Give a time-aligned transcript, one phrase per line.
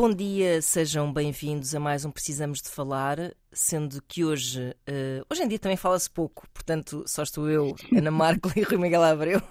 [0.00, 5.42] Bom dia, sejam bem-vindos a mais um Precisamos de Falar, sendo que hoje, eh, hoje
[5.42, 9.42] em dia também fala-se pouco, portanto só estou eu, Ana Marco e Rui Miguel Abreu.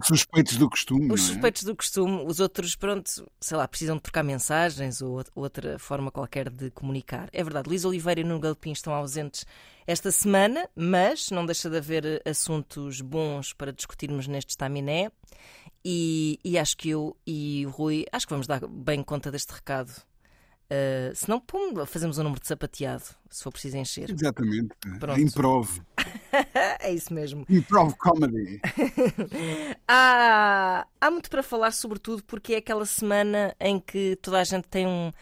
[0.00, 1.12] Os suspeitos do costume.
[1.12, 1.24] Os é?
[1.26, 6.10] suspeitos do costume, os outros, pronto, sei lá, precisam de trocar mensagens ou outra- forma
[6.10, 7.28] qualquer de comunicar.
[7.32, 9.44] É verdade, Luís Oliveira e Nuno Galopim estão ausentes
[9.86, 15.10] esta semana, mas não deixa de haver eh, assuntos bons para discutirmos neste estaminé.
[15.84, 19.52] E, e acho que eu e o Rui, acho que vamos dar bem conta deste
[19.52, 19.92] recado.
[20.64, 24.10] Uh, se não, pum, fazemos um número de sapateado, se for preciso encher.
[24.10, 24.74] Exatamente.
[24.98, 25.20] Pronto.
[25.20, 25.80] Improv.
[26.80, 27.44] é isso mesmo.
[27.48, 28.60] Improv comedy.
[29.86, 34.66] há, há muito para falar, sobretudo porque é aquela semana em que toda a gente
[34.68, 35.12] tem um,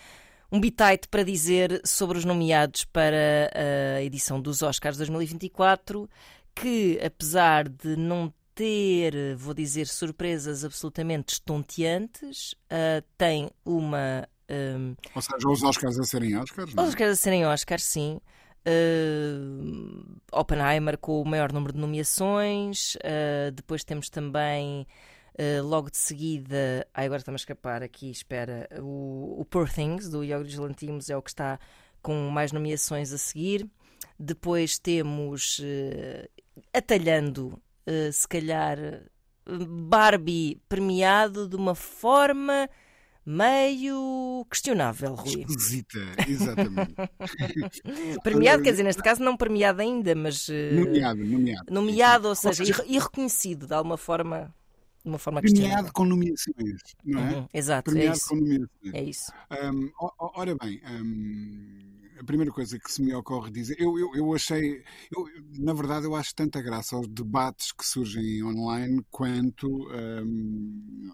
[0.51, 3.51] um bitite para dizer sobre os nomeados para
[3.97, 6.09] a edição dos Oscars 2024,
[6.55, 14.29] que apesar de não ter, vou dizer, surpresas absolutamente estonteantes, ah, tem uma.
[15.15, 16.75] Ou seja, os Oscars a serem Oscars.
[16.75, 16.87] não é?
[16.87, 18.21] os Oscars a serem Oscars, sim.
[18.65, 22.95] Uh, Oppenheimer com o maior número de nomeações.
[22.97, 24.87] Uh, depois temos também,
[25.35, 30.23] uh, logo de seguida, agora está-me a escapar aqui, espera, o, o Poor Things, do
[30.23, 31.59] Yorgos Lantimos, é o que está
[32.01, 33.69] com mais nomeações a seguir.
[34.19, 36.29] Depois temos, uh,
[36.73, 37.61] atalhando,
[38.13, 38.79] se calhar,
[39.45, 42.71] Barbie premiado de uma forma
[43.25, 45.45] meio questionável, Rui.
[45.47, 45.99] Esquisita,
[46.29, 46.95] exatamente.
[48.23, 51.73] Premiado, quer dizer, neste caso não premiado ainda, mas eh, Nomeado, nomeado.
[51.73, 54.53] nomeado, ou seja, e, reconhecido de alguma forma,
[55.05, 55.41] de uma forma.
[55.41, 57.33] Premiado com nomeações, não é?
[57.35, 58.29] Uhum, exato, é Premiado isso.
[58.29, 58.69] com nomeações.
[58.93, 59.33] É isso.
[60.01, 64.35] O- ora bem, hum, a primeira coisa que se me ocorre dizer, eu, eu, eu
[64.35, 65.27] achei, eu,
[65.59, 71.11] na verdade, eu acho tanta graça aos debates que surgem online quanto hum,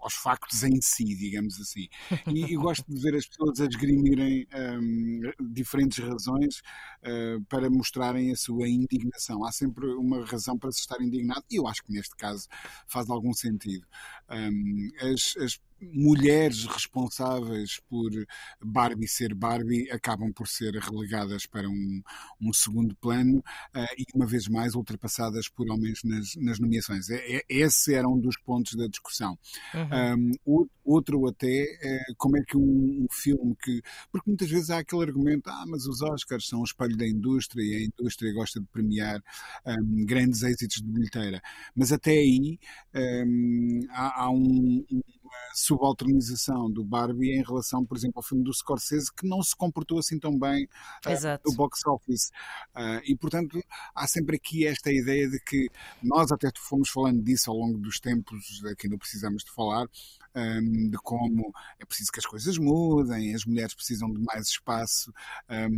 [0.00, 1.88] aos factos em si, digamos assim.
[2.26, 4.46] E, gosto de ver as pessoas a esgrimirem
[4.80, 5.20] hum,
[5.50, 6.60] diferentes razões
[7.02, 9.44] uh, para mostrarem a sua indignação.
[9.44, 12.46] Há sempre uma razão para se estar indignado, e eu acho que neste caso
[12.86, 13.86] faz algum sentido.
[14.30, 18.10] Hum, as, as mulheres responsáveis por
[18.62, 22.02] Barbie ser Barbie acabam por ser relegadas para um,
[22.40, 23.42] um segundo plano
[23.74, 27.10] ah, e, uma vez mais, ultrapassadas por homens nas, nas nomeações.
[27.10, 29.38] É- é- esse era um dos pontos da discussão.
[29.74, 30.32] Uhum.
[30.46, 31.46] Um, outro até,
[31.82, 33.82] é como é que um, um filme que.
[34.10, 37.62] Porque muitas vezes há aquele argumento, ah, mas os Oscars são o espelho da indústria
[37.62, 39.22] e a indústria gosta de premiar
[40.06, 41.40] grandes êxitos de bilheteira.
[41.74, 42.58] Mas até aí
[43.90, 44.84] há, há um-
[45.28, 49.54] uma subalternização do Barbie em relação, por exemplo, ao filme do Scorsese, que não se
[49.54, 50.68] comportou assim tão bem
[51.06, 51.48] Exato.
[51.48, 52.30] no box office.
[52.74, 53.62] Ah, e, portanto,
[53.94, 55.68] há sempre aqui esta ideia de que
[56.02, 59.86] nós até fomos falando disso ao longo dos tempos, aqui não precisamos de falar,
[60.38, 65.12] ahm, de como é preciso que as coisas mudem, as mulheres precisam de mais espaço
[65.48, 65.70] ahm,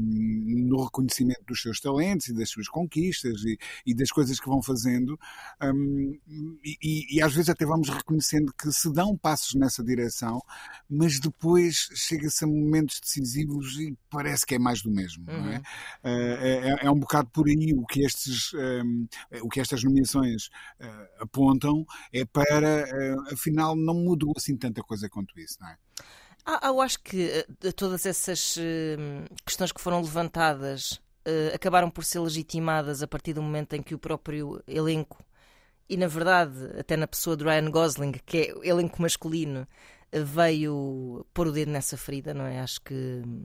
[0.68, 4.62] no reconhecimento dos seus talentos e das suas conquistas e, e das coisas que vão
[4.62, 5.18] fazendo.
[5.60, 6.18] Ahm,
[6.64, 10.40] e, e- às vezes até vamos reconhecendo que se dão passos nessa direção,
[10.88, 15.56] mas depois chega-se a momentos decisivos e parece que é mais do mesmo, não é?
[15.56, 15.62] Uhum.
[16.04, 19.06] é, é- é um bocado por aí o que, estes, ehm,
[19.42, 25.08] o que estas nomeações eh, apontam é para, eh, afinal, não mudou assim tanta coisa
[25.08, 25.76] quanto isso, não é?
[26.44, 28.96] Ah, eu acho que eh, todas essas eh,
[29.44, 33.94] questões que foram levantadas eh, acabaram por ser legitimadas a partir do momento em que
[33.94, 35.22] o próprio elenco,
[35.88, 39.66] e na verdade até na pessoa de Ryan Gosling, que é o elenco masculino,
[40.12, 42.60] eh, veio pôr o dedo nessa ferida, não é?
[42.60, 43.44] Acho que hum,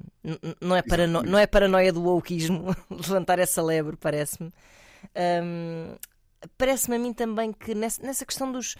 [0.62, 4.52] não é, parano não é paranoia do wokeismo levantar essa lebre, parece-me.
[5.44, 5.96] Hum,
[6.58, 8.76] parece-me a mim também que nessa, nessa questão dos,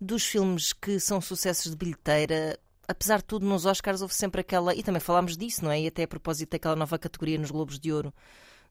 [0.00, 4.74] dos filmes que são sucessos de bilheteira, apesar de tudo, nos Oscars houve sempre aquela.
[4.74, 5.80] E também falámos disso, não é?
[5.80, 8.12] E até a propósito daquela nova categoria nos Globos de Ouro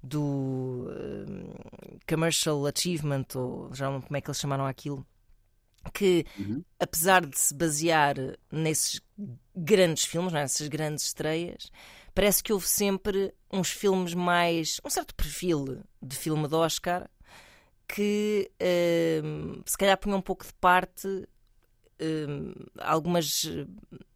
[0.03, 0.87] do
[1.27, 1.53] hum,
[2.07, 5.05] Commercial Achievement, ou já não como é que eles chamaram aquilo.
[5.93, 6.63] Que Uhum.
[6.79, 8.15] apesar de se basear
[8.51, 8.99] nesses
[9.55, 10.37] grandes filmes, é?
[10.41, 11.71] nessas grandes estreias,
[12.13, 14.79] parece que houve sempre uns filmes mais.
[14.83, 17.07] um certo perfil de filme de Oscar
[17.87, 23.49] que uh, se calhar punha um pouco de parte uh, algumas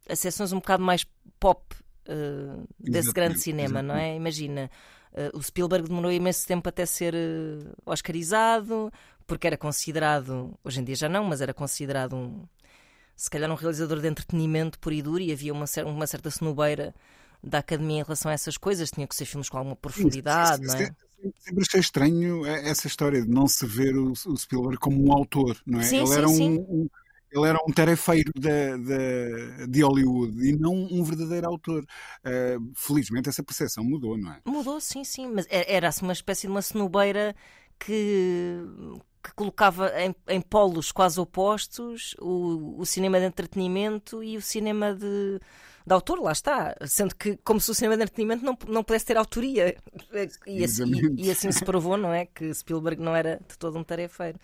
[0.08, 1.06] acessões um bocado mais
[1.38, 1.64] pop
[2.08, 4.14] uh, desse grande cinema, não é?
[4.14, 4.70] Imagina,
[5.34, 7.14] o Spielberg demorou imenso tempo até ser
[7.84, 8.92] oscarizado,
[9.26, 12.44] porque era considerado, hoje em dia já não, mas era considerado um,
[13.16, 16.94] se calhar um realizador de entretenimento por e duro e havia uma, uma certa senobeira
[17.42, 20.74] da academia em relação a essas coisas, tinha que ser filmes com alguma profundidade, não
[20.74, 20.90] é?
[21.38, 25.80] Sempre achei estranho essa história de não se ver o, Spielberg como um autor, não
[25.80, 25.82] é?
[25.82, 26.88] Sim, ele, sim, era um, um,
[27.32, 31.84] ele era um tarefeiro de, de, de, Hollywood e não um verdadeiro autor.
[32.24, 34.40] Uh, felizmente essa percepção mudou, não é?
[34.44, 37.34] Mudou, sim, sim, mas era assim uma espécie de uma cenobeira
[37.78, 38.58] que,
[39.22, 44.94] que colocava em, em polos quase opostos o, o cinema de entretenimento e o cinema
[44.94, 45.40] de,
[45.90, 46.76] de autor, lá está.
[46.86, 49.76] Sendo que, como se o cinema de entretenimento não, não pudesse ter autoria.
[50.46, 50.84] E assim,
[51.16, 52.26] e, e assim se provou, não é?
[52.26, 54.38] Que Spielberg não era de todo um tarefeiro.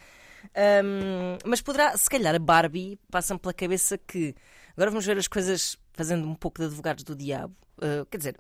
[0.85, 4.35] Um, mas poderá, se calhar, a Barbie passa-me pela cabeça que.
[4.77, 7.55] Agora vamos ver as coisas fazendo um pouco de advogados do diabo.
[7.79, 8.37] Uh, quer dizer,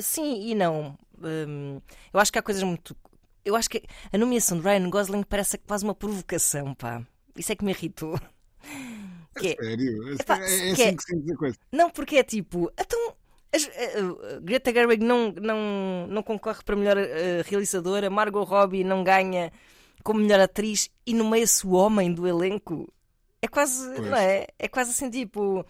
[0.00, 0.96] sim e não.
[1.18, 1.80] Um,
[2.12, 2.96] eu acho que há coisas muito
[3.44, 3.80] eu acho que
[4.12, 7.06] a nomeação de Ryan Gosling parece quase uma provocação, pá.
[7.36, 8.18] Isso é que me irritou.
[9.36, 10.14] Que é, Sério?
[10.14, 11.56] Epá, é, é assim é, que se diz a coisa.
[11.72, 13.14] Não, porque é tipo, então.
[13.52, 19.50] A, Greta Gerwig não, não, não concorre para melhor uh, realizadora, Margot Robbie não ganha
[20.02, 22.92] como melhor atriz e nomeia-se o homem do elenco.
[23.40, 24.10] É quase, pois.
[24.10, 24.46] não é?
[24.58, 25.64] É quase assim tipo.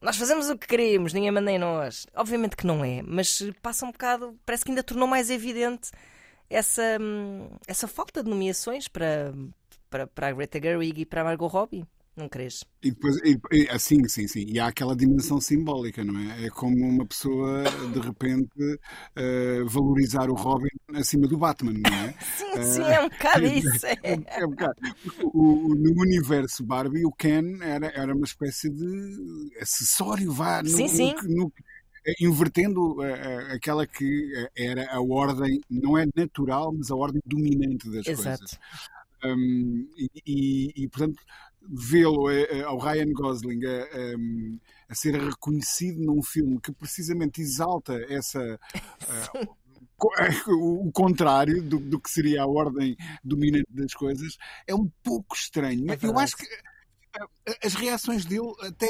[0.00, 2.06] Nós fazemos o que queremos, ninguém manda em nós.
[2.14, 5.90] Obviamente que não é, mas passa um bocado, parece que ainda tornou mais evidente
[6.48, 6.98] essa,
[7.66, 9.32] essa falta de nomeações para,
[9.88, 11.86] para, para a Greta Gerwig e para a Margot Robbie.
[12.16, 12.64] Não crees?
[12.82, 14.44] E depois, e, assim, sim, sim.
[14.46, 16.46] E há aquela dimensão simbólica, não é?
[16.46, 17.62] É como uma pessoa,
[17.92, 22.14] de repente, uh, valorizar o Robin acima do Batman, não é?
[22.36, 23.86] sim, uh, sim, é um bocado isso.
[23.86, 24.74] É, é um bocado.
[25.22, 30.62] O, o, no universo Barbie, o Ken era, era uma espécie de acessório, vá.
[30.62, 31.14] No, sim, sim.
[31.22, 31.52] No, no,
[32.06, 37.88] eh, invertendo uh, aquela que era a ordem, não é natural, mas a ordem dominante
[37.88, 38.40] das Exato.
[38.40, 38.58] coisas.
[39.22, 41.22] Um, e, e, e, portanto,
[41.68, 44.58] vê-lo uh, ao Ryan Gosling a, um,
[44.88, 48.58] a, ser reconhecido num filme que precisamente exalta essa.
[50.48, 55.92] O contrário do, do, que seria a ordem dominante das coisas é um pouco estranho.
[55.92, 56.46] É eu acho que
[57.62, 58.86] as reações dele até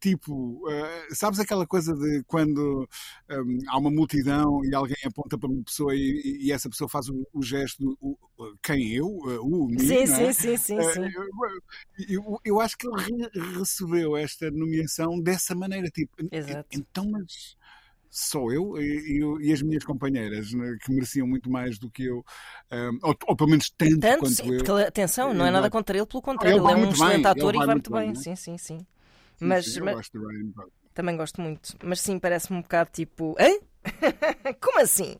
[0.00, 2.88] tipo, uh, sabes aquela coisa de quando
[3.30, 7.08] um, há uma multidão e alguém aponta para uma pessoa e, e essa pessoa faz
[7.08, 8.16] o, o gesto, o,
[8.62, 9.06] quem eu?
[9.06, 10.06] O mim, sim, é?
[10.06, 11.00] sim, sim, sim, uh, sim.
[12.08, 16.68] Eu, eu, eu, acho que ele re recebeu esta nomeação dessa maneira, tipo, Exato.
[16.72, 17.56] então, mas
[18.14, 22.22] só eu e, e, as minhas companheiras, né, que mereciam muito mais do que eu,
[22.70, 24.58] um, ou, ou, pelo menos tanto, tanto quanto sim, eu.
[24.58, 27.54] Porque, atenção, não é nada contra ele, pelo contrário, ele, ele é um excelente ator
[27.54, 28.12] e vai muito bem.
[28.12, 28.14] bem.
[28.14, 28.78] Sim, sim, sim.
[29.36, 29.94] Sim, mas, sim, mas...
[29.94, 30.18] Gosto
[30.94, 33.34] também gosto muito, mas sim, parece-me um bocado tipo.
[33.40, 33.48] Hã?
[34.60, 35.16] Como assim?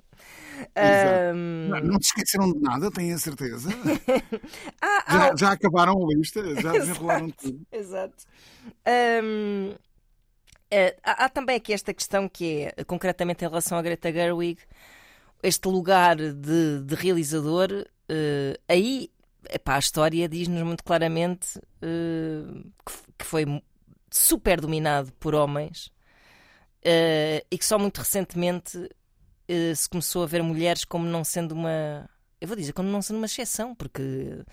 [0.77, 1.69] Um...
[1.71, 3.71] Não, não, te esqueceram de nada, tenho a certeza.
[4.81, 7.61] ah, já, ah, já, acabaram a lista, já desenrolaram tudo.
[7.73, 8.25] Exato.
[9.25, 9.75] Um,
[10.73, 14.59] Uh, há, há, também aqui esta questão que é, concretamente em relação a Greta Gerwig,
[15.43, 19.11] este lugar de, de realizador, uh, aí
[19.51, 23.45] epá, a história diz-nos muito claramente uh, que, que, foi
[24.11, 25.93] super dominado por homens
[27.51, 28.89] e que só muito recentemente
[29.77, 32.11] se começou a ver mulheres como não sendo uma.
[32.41, 34.45] Eu vou dizer, como não sendo uma exceção, porque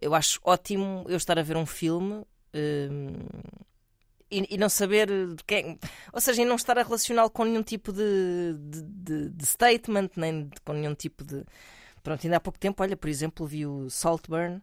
[0.00, 2.24] eu acho ótimo eu estar a ver um filme
[4.30, 5.78] e, e, não saber de quem.
[6.12, 10.10] Ou seja, e não estar a relacioná-lo com nenhum tipo de, de, de, de statement,
[10.16, 11.44] nem com nenhum tipo de.
[12.02, 14.62] Pronto, ainda há pouco tempo, olha, por exemplo, vi o Saltburn,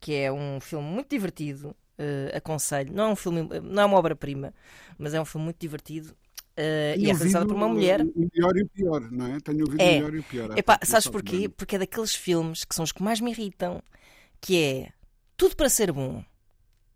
[0.00, 1.74] que é um filme muito divertido.
[1.98, 2.92] Uh, aconselho.
[2.92, 4.54] Não é um filme, não é uma obra-prima,
[4.96, 6.14] mas é um filme muito divertido.
[6.56, 8.00] Uh, e é realizado por uma mulher.
[8.02, 9.40] O melhor e o pior, não é?
[9.40, 9.84] Tenho ouvido é.
[9.84, 10.58] o melhor e o pior.
[10.58, 11.48] Epá, sabes porquê?
[11.48, 13.82] Porque é daqueles filmes que são os que mais me irritam,
[14.40, 14.92] que é
[15.36, 16.24] tudo para ser bom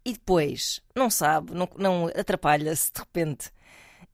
[0.04, 3.50] e depois não sabe, não, não atrapalha-se de repente.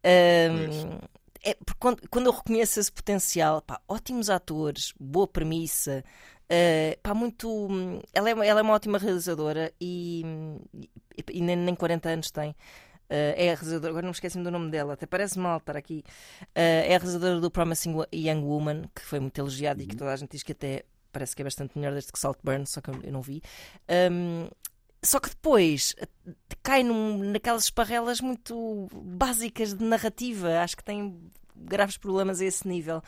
[0.04, 0.99] Um,
[1.45, 6.04] é, quando, quando eu reconheço esse potencial, pá, ótimos atores, boa premissa,
[6.45, 7.68] uh, pá, muito.
[8.12, 10.25] Ela é, ela é uma ótima realizadora e,
[11.16, 12.50] e, e nem, nem 40 anos tem.
[12.50, 15.76] Uh, é a realizadora, agora não me esqueci do nome dela, até parece mal estar
[15.76, 16.04] aqui.
[16.42, 19.85] Uh, é a realizadora do Promising Young Woman, que foi muito elogiado uhum.
[19.85, 19.99] e que uhum.
[19.99, 22.80] toda a gente diz que até parece que é bastante melhor desde que Saltburn, só
[22.80, 23.42] que eu não vi.
[24.12, 24.49] Um,
[25.02, 25.95] só que depois
[26.62, 30.61] cai num, naquelas esparrelas muito básicas de narrativa.
[30.61, 31.19] Acho que tem
[31.55, 33.02] graves problemas a esse nível.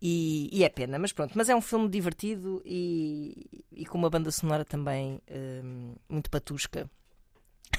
[0.00, 1.32] E, e é pena, mas pronto.
[1.36, 6.88] Mas é um filme divertido e, e com uma banda sonora também hum, muito patusca.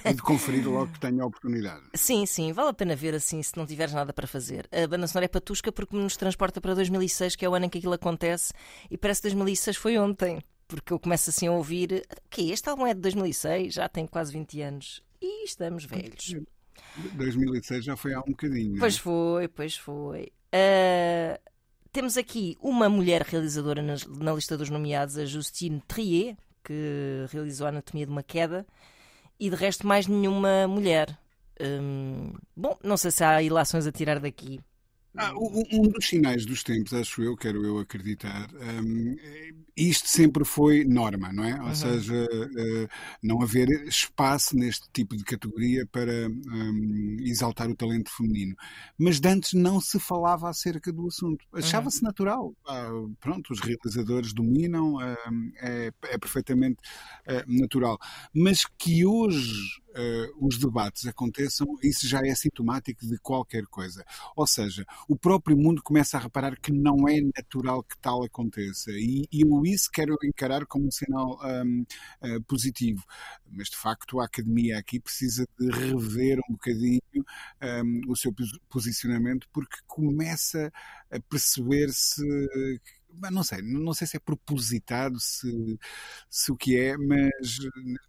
[0.04, 1.84] É de conferir logo que tenha a oportunidade.
[1.94, 4.68] Sim, sim, vale a pena ver assim se não tiveres nada para fazer.
[4.72, 7.70] A banda sonora é patusca porque nos transporta para 2006, que é o ano em
[7.70, 8.54] que aquilo acontece,
[8.90, 10.40] e parece que 2006 foi ontem,
[10.70, 14.08] porque eu começo assim a ouvir: o que Este álbum é de 2006, já tem
[14.08, 16.36] quase 20 anos, e estamos velhos.
[17.16, 18.80] 2006 já foi há um bocadinho.
[18.80, 20.32] Pois foi, pois foi.
[20.54, 21.38] Uh,
[21.92, 27.66] temos aqui uma mulher realizadora na, na, lista dos nomeados, a Justine Trier, que realizou
[27.66, 28.66] a Anatomia de uma Queda
[29.40, 31.18] e de resto mais nenhuma mulher.
[31.60, 34.60] Hum, bom, não sei se há ilações a tirar daqui.
[35.18, 39.16] Ah, um dos sinais dos tempos, acho eu, quero eu acreditar, um,
[39.76, 41.60] isto sempre foi norma, não é?
[41.60, 41.76] Ou uhum.
[41.76, 42.88] seja, uh,
[43.24, 48.56] não haver espaço neste tipo de categoria para um, exaltar o talento feminino.
[48.98, 51.46] Mas de antes não se falava acerca do assunto.
[51.54, 52.08] Achava-se uhum.
[52.08, 52.54] natural.
[52.68, 52.90] Ah,
[53.20, 55.18] pronto, os realizadores dominam, uh,
[55.62, 56.80] é, é, perfeitamente
[57.28, 57.98] uh, natural.
[58.34, 64.06] Mas que hoje uh, os debates aconteçam, isso já é sintomático de qualquer coisa.
[64.36, 68.92] Ou seja, o próprio mundo começa a reparar que não é natural que tal aconteça.
[68.92, 71.86] E, e eu isso quero encarar como um sinal um, uh,
[72.22, 73.04] eh, positivo.
[73.52, 77.00] Mas, de facto, a academia aqui precisa de rever um bocadinho
[77.62, 78.34] um, o seu
[78.70, 80.72] posicionamento, porque começa
[81.12, 82.24] a perceber-se
[83.32, 85.80] não sei, não sei se é propositado, se,
[86.30, 87.58] se o que é, mas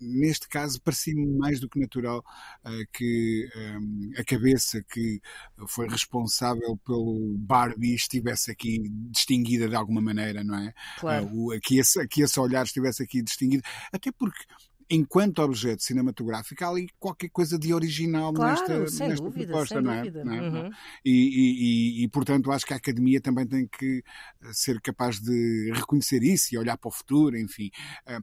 [0.00, 2.24] neste caso parecia-me mais do que natural
[2.64, 5.20] uh, que um, a cabeça que
[5.68, 8.80] foi responsável pelo Barbie estivesse aqui
[9.10, 10.72] distinguida de alguma maneira, não é?
[10.98, 11.26] Claro.
[11.26, 14.44] Uh, o, que, esse, que esse olhar estivesse aqui distinguido, até porque
[14.90, 19.74] enquanto objeto cinematográfico, há ali qualquer coisa de original claro, nesta, sem nesta dúvida, proposta,
[19.76, 19.98] sem não é?
[19.98, 20.24] Dúvida.
[20.24, 20.40] Não é?
[20.40, 20.70] Uhum.
[21.04, 24.02] E, e, e, portanto, acho que a academia também tem que
[24.42, 27.70] eh, ser capaz de reconhecer isso e olhar para o futuro, enfim.
[28.04, 28.18] Eh,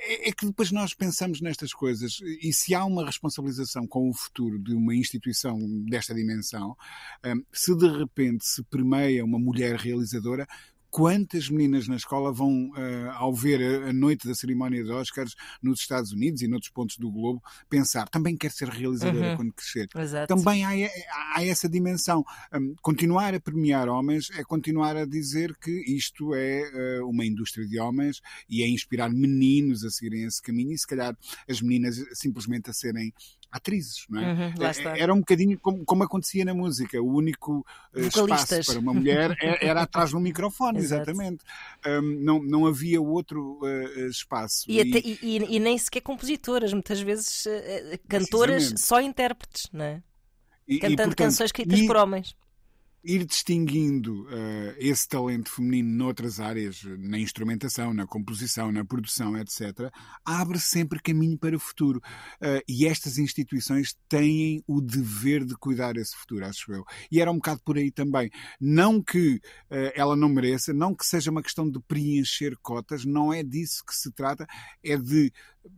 [0.00, 4.12] é, é que depois nós pensamos nestas coisas e se há uma responsabilização com o
[4.12, 6.76] futuro de uma instituição desta dimensão,
[7.22, 10.46] eh, se de repente se permeia uma mulher realizadora,
[10.94, 15.34] quantas meninas na escola vão, uh, ao ver a, a, noite da cerimónia de Oscars
[15.60, 19.36] nos Estados Unidos e noutros pontos do globo, pensar também quer ser realizadora uhum.
[19.36, 19.88] quando crescer.
[19.92, 20.32] Exato.
[20.32, 20.70] Também há,
[21.34, 22.24] há, essa dimensão.
[22.54, 27.66] Um, continuar a premiar homens é continuar a dizer que isto é uh, uma indústria
[27.66, 31.18] de homens e é inspirar meninos a seguirem esse caminho e se calhar
[31.50, 33.12] as meninas simplesmente a serem
[33.54, 34.32] atrizes, não é?
[34.32, 38.80] Uhum, é, era um bocadinho como, como, acontecia na música, o único uh, espaço para
[38.80, 41.44] uma mulher é, era atrás de um microfone, exatamente.
[41.86, 44.64] Um, não, não havia outro uh, espaço.
[44.68, 44.80] E, e...
[44.80, 50.02] Até, e, e, nem sequer compositoras, muitas vezes uh, cantoras, só intérpretes, não é?
[50.66, 52.34] Cantando portanto, canções escritas por homens
[53.04, 59.90] ir distinguindo uh, esse talento feminino noutras áreas, na instrumentação, na composição, na produção, etc.,
[60.24, 62.00] abre sempre caminho para o futuro.
[62.40, 66.84] Uh, e estas instituições têm o dever de cuidar desse futuro, acho eu.
[67.10, 68.30] E era um bocado por aí também.
[68.58, 73.32] Não que uh, ela não mereça, não que seja uma questão de preencher cotas, não
[73.32, 74.46] é disso que se trata,
[74.82, 75.30] é de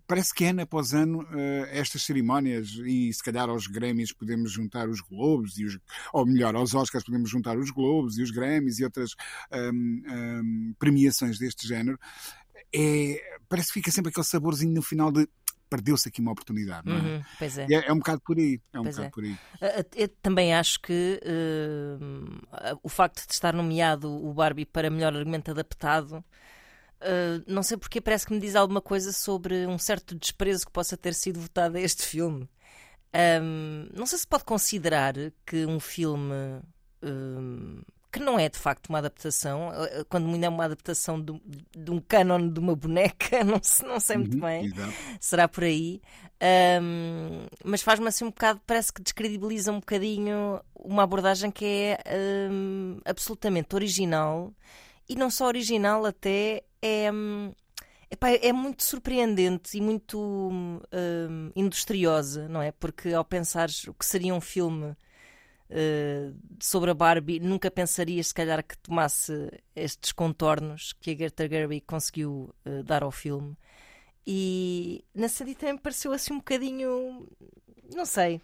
[0.06, 1.24] parece que ano após ano
[1.70, 5.78] estas cerimónias e se calhar aos Grêmios podemos juntar os Globos e os,
[6.12, 9.10] ou melhor, aos Oscars podemos juntar os Globos e os Grêmios e outras
[9.52, 11.98] um, um, premiações deste género
[12.74, 15.28] é, parece que fica sempre aquele saborzinho no final de
[15.68, 17.00] perdeu-se aqui uma oportunidade, não é?
[17.00, 17.66] Uhum, pois é.
[17.68, 17.88] é.
[17.88, 17.92] é.
[17.92, 18.60] um bocado por aí.
[18.72, 19.10] É um pois bocado é.
[19.10, 19.36] por aí.
[19.96, 25.50] Eu também acho que uh, o facto de estar nomeado o Barbie para melhor argumento
[25.50, 26.24] adaptado
[27.00, 30.72] Uh, não sei porque parece que me diz alguma coisa sobre um certo desprezo que
[30.72, 32.48] possa ter sido votado a este filme.
[33.42, 36.34] Um, não sei se pode considerar que um filme
[37.06, 37.80] um,
[38.16, 41.38] que não é de facto uma adaptação, ah, quando ainda é uma adaptação de,
[41.76, 44.92] de um canon de uma boneca, não, sei, não sei muito uhum, bem, exato.
[45.20, 46.00] será por aí.
[46.82, 51.98] Um, mas faz-me assim um bocado, parece que descredibiliza um bocadinho uma abordagem que é
[52.50, 54.52] um, absolutamente original
[55.08, 57.10] e não só original, até é.
[58.08, 60.18] Epá, é muito surpreendente e muito
[60.52, 62.70] hum, industriosa, não é?
[62.70, 64.96] Porque ao pensares o que seria um filme
[65.70, 71.48] uh, sobre a Barbie, nunca pensarias, se calhar, que tomasse estes contornos que a Greta
[71.48, 73.56] Gerwig conseguiu uh, dar ao filme.
[74.26, 77.28] E na sentido também pareceu assim um bocadinho.
[77.94, 78.40] Não sei.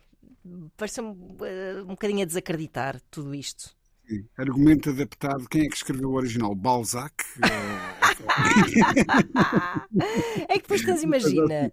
[0.76, 3.74] Pareceu uh, um bocadinho a desacreditar tudo isto.
[4.36, 5.48] Argumento adaptado.
[5.48, 6.54] Quem é que escreveu o original?
[6.54, 7.24] Balzac?
[10.48, 11.72] é que depois tens, imagina.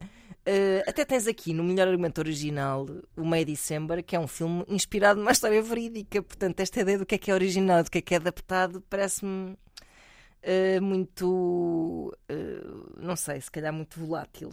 [0.50, 4.66] Uh, até tens aqui no melhor argumento original o May December, que é um filme
[4.68, 6.24] inspirado numa história verídica.
[6.24, 8.82] Portanto, esta ideia do que é que é original, do que é que é adaptado,
[8.90, 12.18] parece-me uh, muito.
[12.32, 14.50] Uh, não sei, se calhar muito volátil.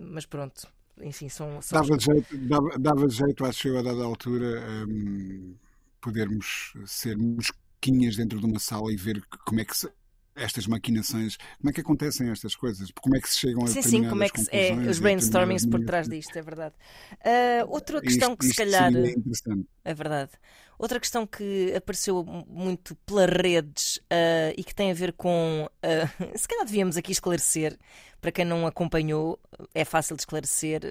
[0.00, 0.66] mas pronto,
[1.02, 1.60] enfim, são.
[1.60, 5.54] são dava, jeito, dava, dava, jeito, acho eu, a dada altura, um,
[6.00, 9.86] podermos ser mosquinhas dentro de uma sala e ver como é que se,
[10.34, 12.90] estas maquinações, como é que acontecem estas coisas?
[13.00, 15.66] Como é que se chegam a Sim, sim, como é que se, é, os brainstormings
[15.66, 16.74] por trás disto, é verdade.
[17.12, 18.94] Uh, outra questão isto, que se calhar.
[18.94, 19.66] É, interessante.
[19.84, 20.30] é verdade.
[20.78, 25.68] Outra questão que apareceu muito pelas redes uh, e que tem a ver com.
[25.84, 27.78] Uh, se calhar devíamos aqui esclarecer,
[28.20, 29.38] para quem não acompanhou,
[29.74, 30.82] é fácil de esclarecer.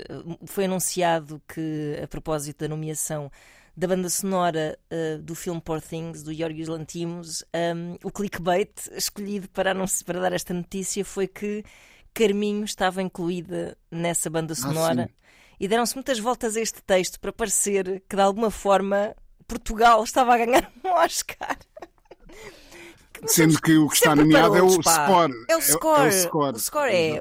[0.46, 3.32] Foi anunciado que, a propósito da nomeação
[3.80, 9.48] da banda sonora uh, do filme Poor Things, do Yorgos Lantimos, um, o clickbait escolhido
[9.52, 9.74] para,
[10.06, 11.64] para dar esta notícia foi que
[12.14, 15.10] Carminho estava incluída nessa banda ah, sonora.
[15.10, 19.16] Ah, e deram-se muitas voltas a este texto para parecer que, de alguma forma,
[19.48, 21.58] Portugal estava a ganhar um Oscar.
[23.28, 25.34] Sendo que o que está nomeado é o score.
[25.48, 26.02] É o score.
[26.02, 27.20] É, é o score, o score é,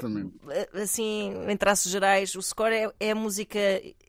[0.51, 3.61] eh, assim, em traços gerais, o score é, é a música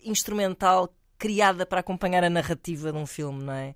[0.04, 3.76] instrumental criada para acompanhar a narrativa de um filme, não é?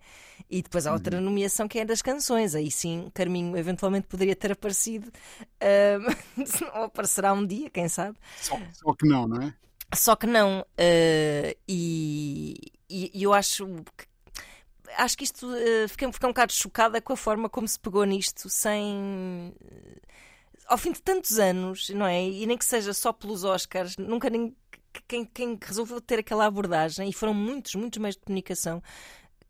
[0.50, 1.24] E depois há outra uhum.
[1.24, 2.56] nomeação que é das canções.
[2.56, 5.12] Aí sim, Carminho eventualmente poderia ter aparecido.
[5.62, 6.42] Uh,
[6.74, 8.18] ou aparecerá um dia, quem sabe.
[8.42, 9.54] Só, só que não, não é?
[9.94, 10.62] Só que não.
[10.62, 12.56] Uh, e,
[12.90, 14.06] e, eu acho que.
[14.98, 15.46] Acho que isto.
[15.46, 19.54] Uh, fiquei, fiquei um bocado chocada com a forma como se pegou nisto, sem.
[20.68, 22.24] Ao fim de tantos anos, não é?
[22.24, 24.56] E nem que seja só pelos Oscars, nunca nem
[25.08, 28.82] quem, quem resolveu ter aquela abordagem, e foram muitos, muitos meios de comunicação,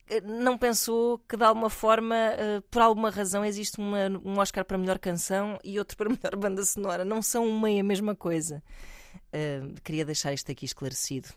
[0.10, 4.66] eh, não pensou que de alguma forma, uh, por alguma razão, existe uma, um Oscar
[4.66, 7.06] para melhor canção e outro para melhor banda sonora.
[7.06, 8.64] Não são uma e a mesma coisa.
[9.34, 11.30] Uh, queria deixar isto aqui esclarecido.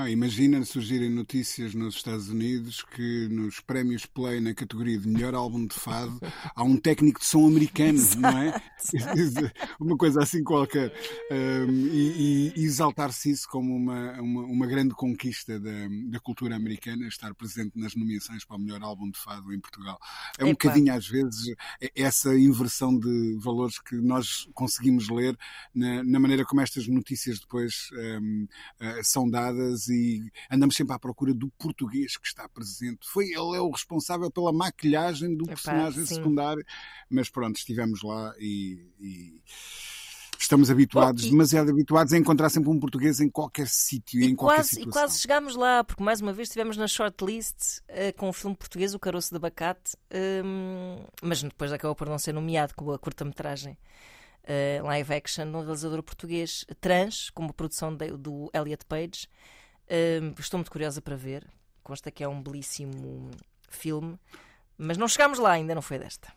[0.00, 5.34] Ah, imagina surgirem notícias nos Estados Unidos que nos prémios Play na categoria de melhor
[5.34, 6.20] álbum de fado
[6.54, 8.62] há um técnico de som americano, não é?
[9.80, 10.92] uma coisa assim qualquer.
[11.32, 17.08] Um, e, e exaltar-se isso como uma, uma, uma, grande conquista da, da cultura americana,
[17.08, 19.98] estar presente nas nomeações para o melhor álbum de fado em Portugal.
[20.38, 20.68] É um Epa.
[20.68, 21.56] bocadinho, às vezes,
[21.96, 25.36] essa inversão de valores que nós conseguimes ler
[25.74, 28.46] na, na maneira como estas notícias depois um,
[28.80, 33.08] uh, são dadas e andamos sempre à procura do português que está presente.
[33.08, 36.14] Foi ele é o responsável pela maquilhagem do Epá, personagem sim.
[36.16, 36.64] secundário,
[37.10, 39.42] mas pronto, estivemos lá e, e
[40.38, 44.56] estamos habituados, e, demasiado habituados a encontrar sempre um português em qualquer sítio, em qualquer
[44.56, 44.90] quase, situação.
[44.90, 48.56] E quase chegámos lá, porque mais uma vez estivemos na shortlist uh, com o filme
[48.56, 49.96] português O Caroço de Abacate,
[50.44, 53.76] um, mas depois acabou por não ser nomeado com a curta-metragem.
[54.44, 59.28] Uh, live action de um realizador português trans, como produção de, do Elliot Page,
[59.90, 61.46] Uh, estou muito curiosa para ver.
[61.82, 63.30] Consta que é um belíssimo
[63.70, 64.18] filme,
[64.76, 66.32] mas não chegámos lá ainda, não foi desta.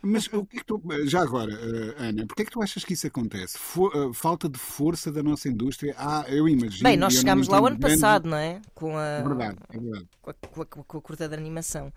[0.00, 2.84] Mas o que é que tu, já agora, uh, Ana, porquê é que tu achas
[2.84, 3.58] que isso acontece?
[3.58, 5.94] For, uh, falta de força da nossa indústria?
[5.98, 6.84] Ah, eu imagino.
[6.84, 8.62] Bem, nós chegámos lá o ano passado, não é?
[8.74, 10.08] Com a, é verdade, é verdade.
[10.22, 11.92] Com a, com a, com a curta de animação.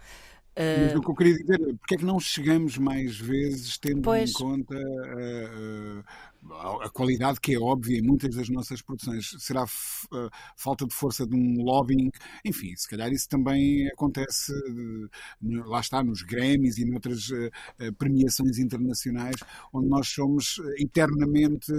[0.55, 4.01] Mas o que eu queria dizer é porque é que não chegamos mais vezes tendo
[4.01, 4.29] pois.
[4.29, 9.33] em conta uh, uh, a qualidade que é óbvia em muitas das nossas produções?
[9.39, 12.11] Será uh, falta de força de um lobbying?
[12.43, 14.51] Enfim, se calhar isso também acontece,
[15.41, 17.29] lá está, nos Grammys e noutras
[17.97, 19.37] premiações internacionais,
[19.71, 21.71] onde nós somos eternamente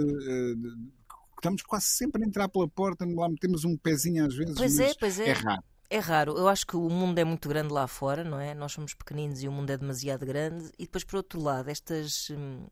[1.35, 4.93] estamos quase sempre a entrar pela porta, lá metemos um pezinho às vezes, pois é,
[4.97, 5.29] pois é.
[5.29, 6.35] é raro é raro.
[6.35, 8.55] Eu acho que o mundo é muito grande lá fora, não é?
[8.55, 10.71] Nós somos pequeninos e o mundo é demasiado grande.
[10.79, 12.65] E depois, por outro lado, estas hum,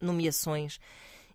[0.00, 0.80] nomeações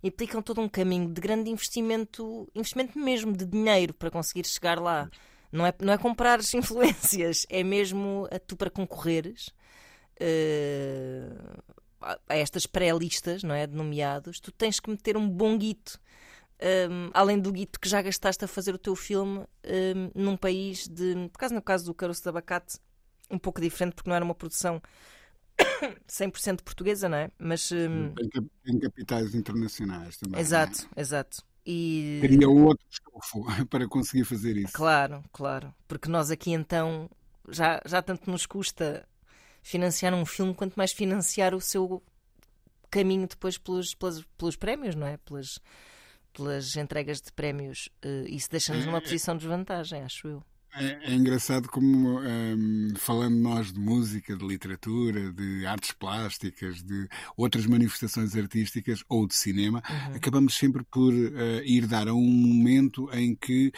[0.04, 5.10] implicam todo um caminho de grande investimento, investimento mesmo de dinheiro para conseguir chegar lá.
[5.50, 9.48] Não é, não é comprar influências, é mesmo a tu para concorreres
[10.20, 11.64] uh,
[12.28, 13.66] a estas pré-listas, não é?
[13.66, 16.02] De nomeados, tu tens que meter um bom guito
[16.62, 20.88] um, além do guito que já gastaste a fazer o teu filme um, num país
[20.88, 21.30] de.
[21.32, 22.78] Por causa no caso do Caroço de Abacate,
[23.30, 24.82] um pouco diferente, porque não era uma produção
[26.08, 27.32] 100% portuguesa, não é?
[27.38, 27.72] Mas.
[27.72, 28.14] Um...
[28.66, 30.40] Em, capitais internacionais também.
[30.40, 31.02] Exato, é?
[31.02, 31.44] exato.
[31.66, 32.20] E...
[32.22, 34.74] Teria outro estofo para conseguir fazer isso.
[34.74, 35.74] Claro, claro.
[35.88, 37.10] Porque nós aqui então
[37.48, 39.08] já, já tanto nos custa
[39.62, 42.02] financiar um filme, quanto mais financiar o seu
[42.90, 45.18] caminho depois pelos, pelos, pelos prémios, não é?
[45.18, 45.60] Pelas,
[46.40, 47.90] pelas entregas de prémios.
[48.04, 50.44] Uh, isso deixa-nos numa posição de desvantagem, acho eu.
[50.76, 57.08] É, é, engraçado como, um, falando nós de música, de literatura, de artes plásticas, de
[57.36, 60.16] outras manifestações artísticas ou de cinema, uhum.
[60.16, 63.72] acabamos sempre por uh, ir dar a um momento em que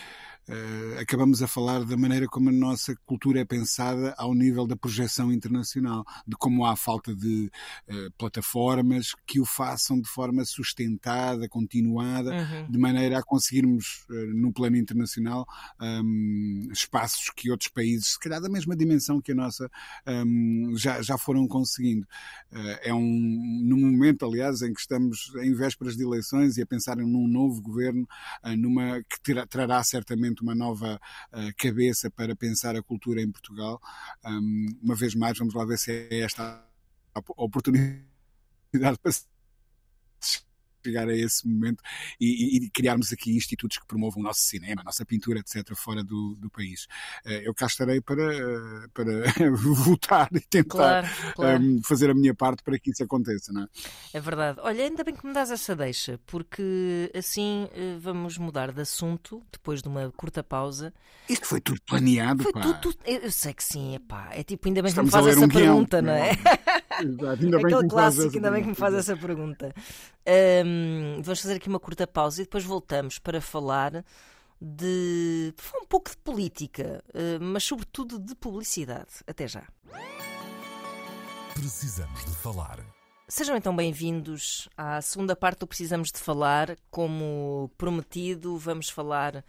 [0.49, 4.75] Uh, acabamos a falar da maneira como a nossa cultura é pensada ao nível da
[4.75, 7.49] projeção internacional, de como há falta de
[7.88, 12.69] uh, plataformas que o façam de forma sustentada, continuada, uhum.
[12.69, 15.45] de maneira a conseguirmos, no plano internacional,
[15.80, 19.70] um, espaços que outros países, se calhar da mesma dimensão que a nossa,
[20.08, 22.08] um, já, já foram conseguindo.
[22.84, 26.98] é um, num momento, aliás, em que estamos em vésperas de eleições e a pensar
[26.98, 28.08] num novo governo,
[28.58, 31.00] numa que trará certamente uma nova
[31.32, 33.82] uh, cabeça para pensar a cultura em Portugal.
[34.26, 36.63] Um, uma vez mais, vamos lá ver se é esta
[37.13, 38.06] a oportunidade
[39.02, 39.12] para
[40.84, 41.82] chegar a esse momento
[42.20, 46.04] e, e, criarmos aqui institutos que promovam o nosso cinema, a nossa pintura, etc., fora
[46.04, 46.88] do, do país.
[47.26, 51.63] Eh, eu cá estarei para, eh, para votar e tentar claro, claro.
[51.63, 53.67] Um, fazer a minha parte para que isso aconteça, não é?
[54.13, 54.60] É verdade.
[54.62, 59.41] Olha, ainda bem que me dás essa deixa, porque assim eh, vamos mudar de assunto
[59.52, 60.94] depois de uma curta pausa.
[61.30, 62.62] Isto foi tudo planeado, foi pá.
[62.62, 64.30] Tudo, tudo, eu sei que sim, pá.
[64.32, 66.32] É tipo, ainda bem que me faz essa um pergunta, guião, não é?
[67.02, 69.74] Exato, ainda bem Aquele que clássico, ainda bem que me faz essa pergunta.
[70.66, 74.04] Um, vamos fazer aqui uma curta pausa e depois voltamos para falar
[74.62, 79.10] de um pouco de política, uh, mas sobretudo de publicidade.
[79.28, 79.64] Até já.
[81.54, 82.80] Precisamos de falar.
[83.28, 86.76] Sejam então bem-vindos à segunda parte do Precisamos de Falar.
[86.90, 89.44] Como prometido, vamos falar.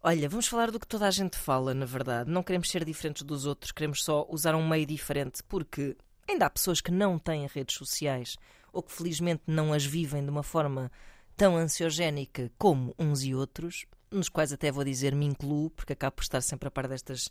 [0.00, 2.30] Olha, vamos falar do que toda a gente fala, na verdade.
[2.30, 5.96] Não queremos ser diferentes dos outros, queremos só usar um meio diferente, porque
[6.28, 8.36] ainda há pessoas que não têm redes sociais
[8.72, 10.90] ou que felizmente não as vivem de uma forma
[11.36, 16.16] tão ansiogénica como uns e outros, nos quais até vou dizer me incluo, porque acabo
[16.16, 17.30] por estar sempre a par destas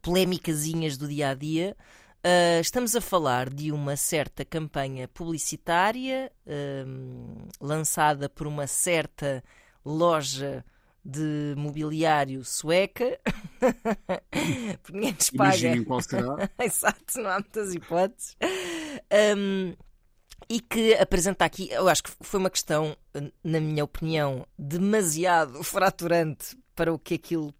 [0.00, 1.76] polémicazinhas do dia a dia.
[2.24, 9.42] Uh, estamos a falar de uma certa campanha publicitária uh, lançada por uma certa
[9.84, 10.64] loja
[11.04, 13.18] de mobiliário sueca.
[14.82, 15.56] Porque ninguém nos paga.
[15.56, 16.50] Imaginem qual será.
[16.60, 18.36] Exato, não há muitas hipóteses.
[19.36, 19.74] Um,
[20.48, 22.96] e que apresenta aqui, eu acho que foi uma questão,
[23.42, 27.54] na minha opinião, demasiado fraturante para o que aquilo,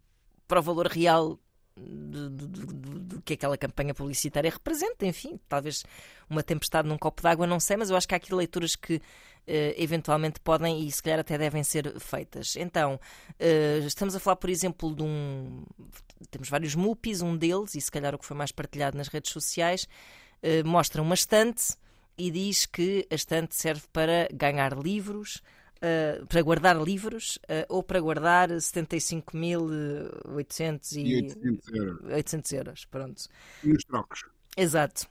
[0.47, 1.39] para o valor real
[1.77, 5.07] do que aquela campanha publicitária representa.
[5.07, 5.85] Enfim, talvez
[6.29, 9.01] uma tempestade num copo d'água, não sei, mas eu acho que há aqui leituras que
[9.45, 12.55] Uh, eventualmente podem e se calhar até devem ser feitas.
[12.55, 15.65] Então, uh, estamos a falar, por exemplo, de um.
[16.31, 19.33] Temos vários MUPIs, um deles, e se calhar o que foi mais partilhado nas redes
[19.33, 19.89] sociais,
[20.45, 21.75] uh, mostra uma estante
[22.17, 25.43] e diz que a estante serve para ganhar livros,
[25.83, 31.17] uh, para guardar livros uh, ou para guardar 75.800 e...
[31.17, 32.05] 800 euros.
[32.05, 32.85] 800 euros.
[32.85, 33.25] Pronto.
[33.65, 34.25] E os trocos.
[34.57, 35.09] Exato.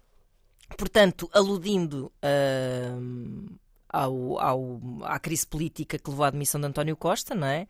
[0.77, 7.35] Portanto, aludindo uh, ao, ao, à crise política que levou à admissão de António Costa,
[7.35, 7.67] não é?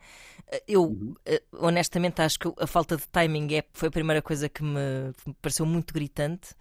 [0.68, 1.16] Eu, uhum.
[1.52, 5.66] honestamente, acho que a falta de timing é, foi a primeira coisa que me pareceu
[5.66, 6.54] muito gritante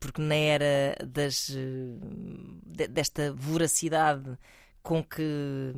[0.00, 1.52] porque na era das,
[2.90, 4.36] desta voracidade
[4.88, 5.74] com que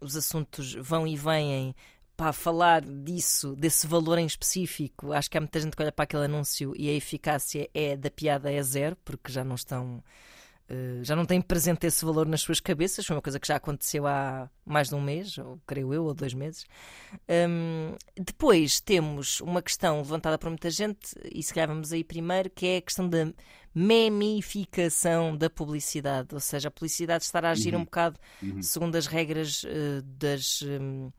[0.00, 1.74] os assuntos vão e vêm
[2.16, 6.04] para falar disso, desse valor em específico, acho que há muita gente que olha para
[6.04, 10.02] aquele anúncio e a eficácia é da piada é zero, porque já não estão
[10.68, 13.06] eh, já não têm presente esse valor nas suas cabeças.
[13.06, 16.14] Foi uma coisa que já aconteceu há mais de um mês, ou creio eu, ou
[16.14, 16.64] dois meses.
[17.28, 22.50] Um, depois temos uma questão levantada por muita gente, e se calhar vamos aí primeiro,
[22.50, 23.26] que é a questão da
[23.78, 27.82] memificação da publicidade, ou seja, a publicidade estará a agir uhum.
[27.82, 28.62] um bocado uhum.
[28.62, 30.62] segundo as regras uh, das.
[30.62, 31.12] Um,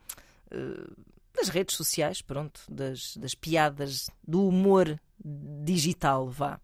[0.51, 6.59] uh, das redes sociais, pronto, das, das piadas, do humor digital, vá.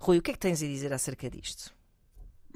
[0.00, 1.75] Rui, o que é que tens a dizer acerca disto?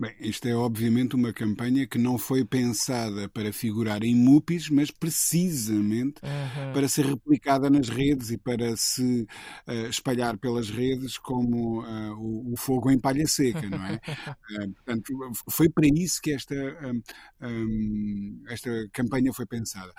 [0.01, 4.91] Bem, isto é obviamente uma campanha que não foi pensada para figurar em MUPIs, mas
[4.91, 6.73] precisamente uhum.
[6.73, 9.27] para ser replicada nas redes e para se
[9.69, 13.97] uh, espalhar pelas redes como uh, o, o, fogo em palha seca, não é?
[13.97, 15.13] uh, portanto,
[15.51, 17.03] foi para isso que esta, um,
[17.47, 19.93] um, esta campanha foi pensada.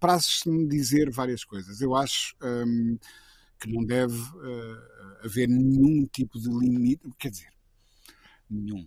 [0.00, 1.82] Prazes-me dizer várias coisas.
[1.82, 2.34] Eu acho.
[2.42, 2.98] Um,
[3.58, 4.14] que não deve
[5.24, 7.48] haver nenhum tipo de limite, quer dizer,
[8.50, 8.86] nenhum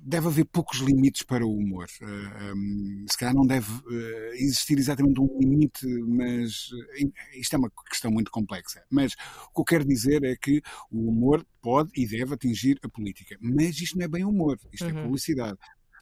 [0.00, 1.86] deve haver poucos limites para o humor.
[2.00, 7.58] Uh, um, se calhar não deve uh, existir exatamente um limite, mas uh, isto é
[7.58, 8.82] uma questão muito complexa.
[8.90, 9.12] Mas
[9.50, 13.36] o que eu quero dizer é que o humor pode e deve atingir a política.
[13.40, 14.98] Mas isto não é bem humor, isto é uhum.
[14.98, 15.58] é publicidade.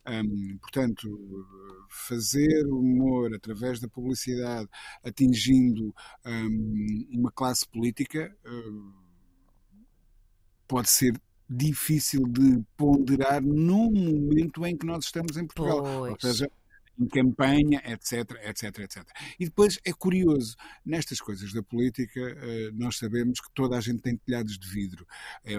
[0.08, 1.08] Um, portanto,
[1.90, 4.68] fazer humor através da publicidade
[5.02, 5.92] atingindo
[6.24, 8.32] um, uma classe política
[10.68, 15.82] pode ser difícil de ponderar no momento em que nós estamos em Portugal.
[15.82, 16.12] Pois.
[16.12, 16.50] Ou seja,
[16.98, 19.04] em campanha, etc, etc, etc.
[19.38, 24.00] E depois é curioso, nestas coisas da política, eh, nós sabemos que toda a gente
[24.00, 25.06] tem telhados de vidro,
[25.44, 25.58] eh,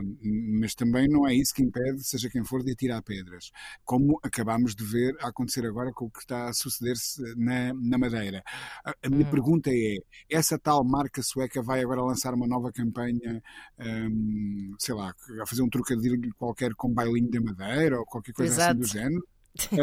[0.60, 3.52] mas também não é isso que impede, seja quem for, de atirar pedras,
[3.86, 8.43] como acabámos de ver acontecer agora com o que está a suceder-se na, na Madeira.
[8.84, 9.32] A, minha hum.
[9.32, 9.97] pergunta é:
[10.30, 13.41] essa tal marca sueca vai agora lançar uma nova campanha,
[13.80, 18.54] um, sei lá, a fazer um trocadilho qualquer com bailinho da Madeira ou qualquer coisa
[18.54, 18.71] Exato.
[18.71, 19.37] assim do género?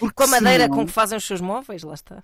[0.00, 0.76] Uh, com a madeira senão...
[0.76, 2.22] com que fazem os seus móveis, lá está.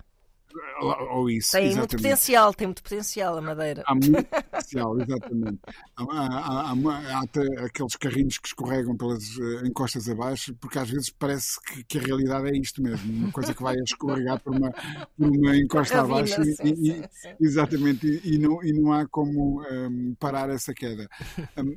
[1.11, 1.77] Ou isso, tem exatamente.
[1.77, 3.83] muito potencial, tem muito potencial a madeira.
[3.85, 5.59] Há muito potencial, exatamente.
[5.95, 11.59] Há, há, há, aqueles carrinhos que escorregam pelas eh, encostas abaixo, porque às vezes parece
[11.61, 14.71] que, que, a realidade é isto mesmo, uma coisa que vai a escorregar por uma,
[14.71, 17.35] por uma encosta abaixo e, sim, sim, sim.
[17.39, 21.07] exatamente, e, e, não, e não há como um, parar essa queda.
[21.57, 21.75] Um,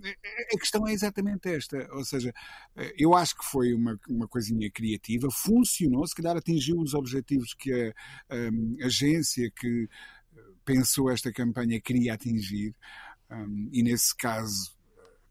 [0.54, 2.32] a questão é exatamente esta, ou seja,
[2.76, 7.54] eh, eu acho que foi uma, uma coisinha criativa, funcionou, se calhar atingiu os objetivos
[7.54, 7.92] que a
[8.34, 9.88] um, agência que
[10.36, 12.74] eh, pensou esta campanha queria atingir,
[13.30, 14.72] um, e nesse caso,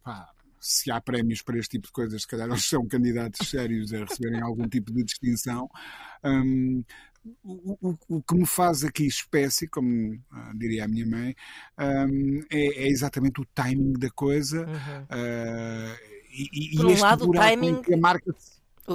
[0.03, 3.93] pá, se há prémios para este tipo de coisas, se calhar eles são candidatos sérios
[3.93, 5.69] a receberem algum tipo de distinção.
[6.23, 6.83] Um,
[7.43, 11.35] o, o, o, que me faz aqui espécie, como uh, diria a minha mãe,
[11.79, 14.65] um, é, é, exatamente o timing da coisa.
[14.65, 15.03] Uhum.
[15.03, 17.81] Uh, e, Por um lado, o timing.
[17.93, 18.33] a marca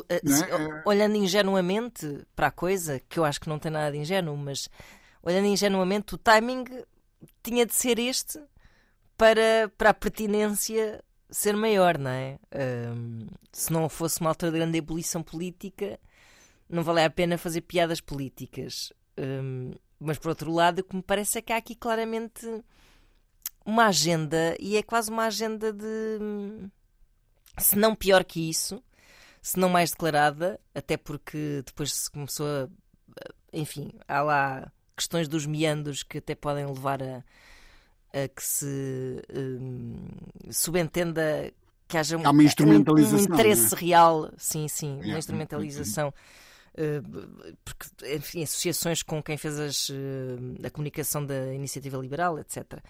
[0.09, 0.83] é?
[0.85, 4.69] Olhando ingenuamente para a coisa, que eu acho que não tem nada de ingênuo, mas
[5.23, 6.65] olhando ingenuamente, o timing
[7.43, 8.41] tinha de ser este
[9.17, 12.39] para, para a pertinência ser maior, não é?
[12.95, 15.99] Um, se não fosse uma altura de grande ebulição política,
[16.69, 18.93] não valia a pena fazer piadas políticas.
[19.19, 22.47] Um, mas por outro lado, o que me parece é que há aqui claramente
[23.65, 26.69] uma agenda, e é quase uma agenda de.
[27.59, 28.83] Se não pior que isso,
[29.43, 32.69] se não mais declarada, até porque depois se começou a.
[33.53, 37.25] Enfim, há lá questões dos meandros que até podem levar a,
[38.13, 40.07] a que se um,
[40.51, 41.53] subentenda
[41.87, 43.79] que haja um, uma instrumentalização, um, interesse é?
[43.79, 46.09] real, sim, sim, uma instrumentalização.
[46.09, 46.48] Eh,
[47.65, 52.81] porque, enfim, associações com quem fez as, eh, a comunicação da iniciativa liberal, etc.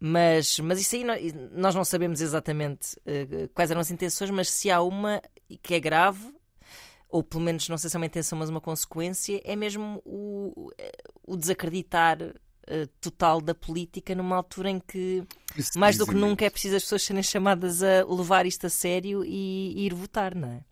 [0.00, 1.04] Mas, mas isso aí
[1.52, 5.20] nós não sabemos exatamente eh, quais eram as intenções, mas se há uma
[5.62, 6.34] que é grave,
[7.08, 10.70] ou pelo menos não sei se é uma intenção, mas uma consequência, é mesmo o,
[11.26, 12.18] o desacreditar
[12.98, 15.22] total da política numa altura em que,
[15.76, 19.22] mais do que nunca, é preciso as pessoas serem chamadas a levar isto a sério
[19.22, 20.64] e, e ir votar, não é?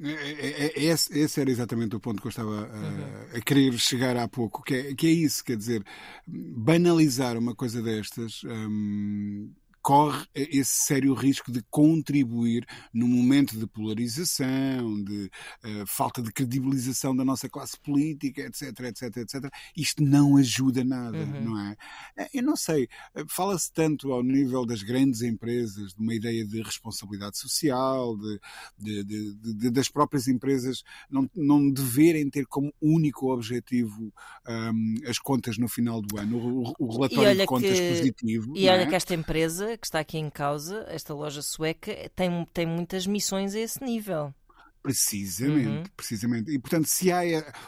[0.00, 3.38] É, é, é, esse, esse, era exatamente o ponto que eu estava a, uhum.
[3.38, 5.84] a, querer chegar há pouco, que é, que é isso, quer dizer,
[6.26, 8.42] banalizar uma coisa destas.
[8.44, 9.52] Hum,
[9.84, 15.30] corre esse sério risco de contribuir num momento de polarização, de
[15.62, 19.52] uh, falta de credibilização da nossa classe política, etc, etc, etc.
[19.76, 21.44] Isto não ajuda nada, uhum.
[21.44, 21.76] não é?
[22.16, 26.46] Eh, eu não sei, eh, fala-se tanto ao nível das grandes empresas de uma ideia
[26.46, 28.40] de responsabilidade social, de,
[28.78, 34.10] de, de, de das próprias empresas não, não deverem ter como único objetivo
[34.48, 38.52] um, as contas no final do ano, o, o relatório de contas que, positivo.
[38.56, 38.86] E olha é?
[38.86, 43.54] que esta empresa que está aqui em causa, esta loja sueca, tem, tem muitas missões
[43.54, 44.34] a esse nível.
[44.82, 45.82] Precisamente, uhum.
[45.96, 46.50] precisamente.
[46.50, 47.22] E portanto, se há.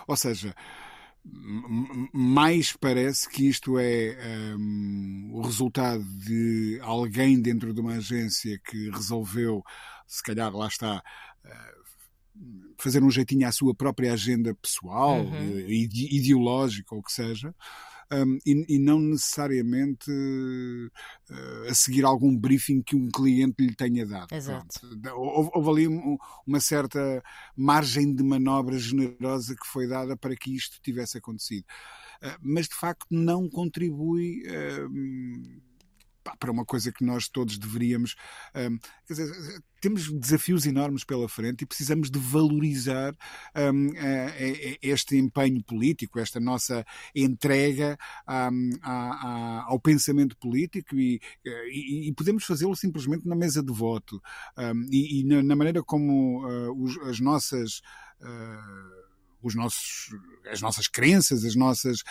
[0.07, 0.55] Ou seja,
[2.13, 8.91] mais parece que isto é um, o resultado de alguém dentro de uma agência que
[8.91, 9.63] resolveu,
[10.07, 11.03] se calhar lá está,
[11.45, 12.43] uh,
[12.79, 15.69] fazer um jeitinho à sua própria agenda pessoal, uhum.
[15.69, 17.55] ideológica ou o que seja
[18.13, 24.07] um, e, e, não necessariamente uh, a seguir algum briefing que um cliente lhe tenha
[24.07, 24.33] dado.
[24.33, 24.81] Exato.
[25.15, 26.17] Houve, houve ali um,
[26.47, 27.23] uma certa
[27.57, 31.65] margem de manobra generosa que foi dada para que isto tivesse acontecido.
[32.23, 34.43] Uh, mas de facto não contribui.
[34.47, 35.66] Uh,
[36.39, 38.15] para uma coisa que nós todos deveríamos.
[38.55, 43.15] Um, quer dizer, temos desafios enormes pela frente e precisamos de valorizar
[43.73, 43.89] um,
[44.83, 46.85] este empenho político, esta nossa
[47.15, 47.97] entrega
[48.29, 54.21] um, ao pensamento político e, e, e podemos fazê-lo simplesmente na mesa de voto
[54.57, 57.81] hum, e, e na, na, maneira como uh, os, as nossas.
[58.21, 59.06] Uh,
[59.47, 60.11] os nossos,
[60.51, 62.03] as nossas crenças, as nossas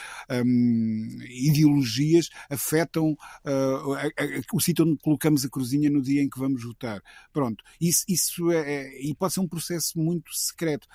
[0.45, 3.11] um, ideologias afetam
[3.45, 7.01] uh, a, a, o sítio onde colocamos a cruzinha no dia em que vamos votar.
[7.33, 10.87] Pronto, isso, isso é, é, e pode ser um processo muito secreto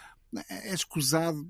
[0.48, 1.44] é escusado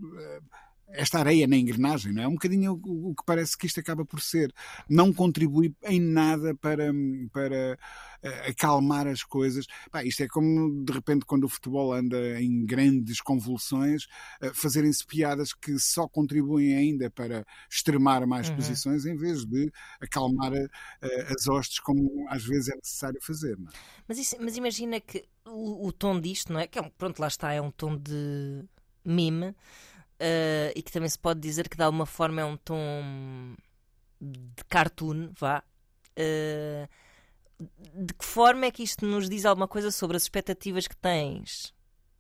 [0.93, 2.29] esta areia na engrenagem, não é?
[2.29, 4.53] Um bocadinho o, o, que parece que isto acaba por ser.
[4.89, 6.93] Não contribui em nada para,
[7.33, 7.79] para
[8.23, 9.67] uh, acalmar as coisas.
[9.91, 14.05] Pá, isto é como, de repente, quando o futebol anda em grandes convulsões,
[14.43, 18.57] uh, fazerem-se piadas que só contribuem ainda para extremar mais uhum.
[18.57, 20.69] posições, em vez de acalmar uh,
[21.37, 23.53] as hostes, como às vezes é necessário fazer.
[23.55, 23.79] É?
[24.09, 26.67] Mas, isso, mas imagina que o, o tom disto, não é?
[26.67, 28.65] Que é pronto, lá está, é um tom de
[29.05, 29.55] mime
[30.21, 33.57] uh, e que também se pode dizer que de alguma forma é um tom
[34.21, 35.63] de cartoon, vá.
[36.19, 36.89] Uh,
[37.95, 41.75] de que forma é que isto nos diz alguma coisa sobre as expectativas que tens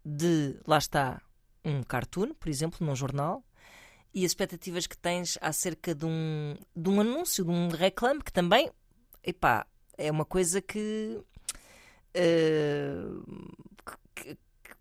[0.04, 1.20] de, lá está,
[1.64, 3.44] um cartoon, por exemplo, num jornal,
[4.12, 8.32] e as expectativas que tens acerca de um, de um anúncio, de um reclame, que
[8.32, 8.70] também,
[9.22, 11.22] epá, é uma coisa que,
[12.16, 13.24] uh,
[14.14, 14.36] que,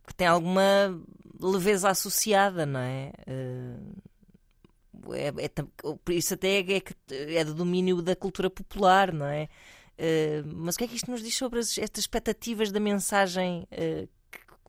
[0.10, 1.00] que tem alguma
[1.40, 3.14] leveza associada, não é?
[3.28, 9.48] Uh, é, é isso até é, é, é do domínio da cultura popular, não é?
[9.98, 13.68] Uh, mas o que é que isto nos diz sobre as, estas expectativas da mensagem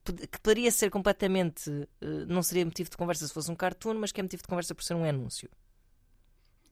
[0.03, 1.71] que, que, poderia ser completamente.
[2.29, 4.75] não seria motivo de conversa se fosse um cartoon, mas que é motivo de conversa
[4.75, 5.49] por ser um anúncio?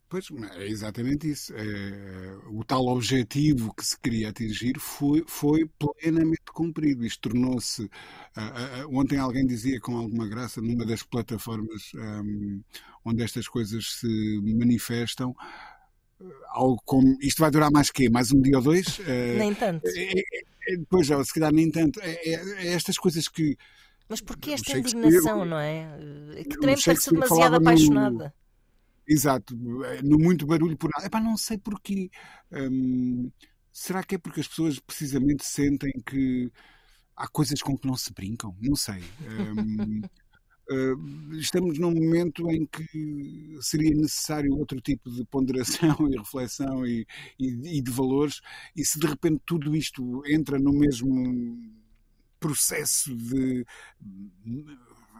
[0.08, 1.52] Pois, é exatamente isso.
[1.54, 7.04] É, o tal objetivo que se queria atingir foi, foi plenamente cumprido.
[7.04, 7.82] Isto tornou-se.
[7.82, 12.62] Uh, uh, ontem alguém dizia com alguma graça, numa das plataformas um,
[13.04, 15.34] onde estas coisas se manifestam,
[16.48, 17.18] algo como.
[17.20, 18.08] Isto vai durar mais quê?
[18.08, 18.98] Mais um dia ou dois?
[19.36, 19.86] nem tanto.
[19.86, 22.00] É, é, pois já, se calhar nem tanto.
[22.02, 23.58] É, estas coisas que.
[24.08, 25.86] Mas porquê esta indignação, não é?
[26.48, 28.32] Que também parece demasiado apaixonada.
[29.08, 29.54] Exato,
[29.86, 31.06] eh, no muito barulho por nada.
[31.06, 32.10] Epá, não sei porquê.
[32.52, 33.30] Hum,
[33.72, 36.52] será que é porque as pessoas precisamente sentem que
[37.16, 38.54] há coisas com que não se brincam?
[38.60, 39.02] Não sei.
[39.22, 40.02] Hum,
[40.70, 47.06] uh, estamos num momento em que seria necessário outro tipo de ponderação e reflexão e,
[47.38, 48.42] e, e de valores,
[48.76, 51.56] e se de repente tudo isto entra no mesmo
[52.38, 53.64] processo de.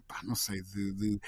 [0.07, 1.20] Pá, não sei, de, de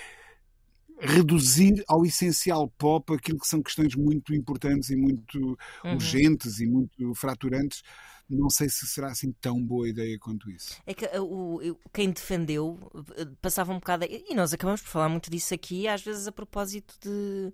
[1.01, 5.39] reduzir ao essencial pop aquilo que são questões muito importantes e muito
[5.85, 5.95] uhum.
[5.95, 7.83] urgentes e muito fraturantes.
[8.29, 10.81] Não sei se será assim tão boa ideia quanto isso.
[10.87, 14.05] É que uh, o, quem defendeu uh, passava um bocado.
[14.05, 17.51] E nós acabamos por falar muito disso aqui, às vezes a propósito de.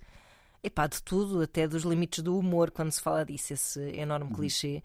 [0.62, 4.36] Epá, de tudo, até dos limites do humor, quando se fala disso, esse enorme uhum.
[4.36, 4.82] clichê.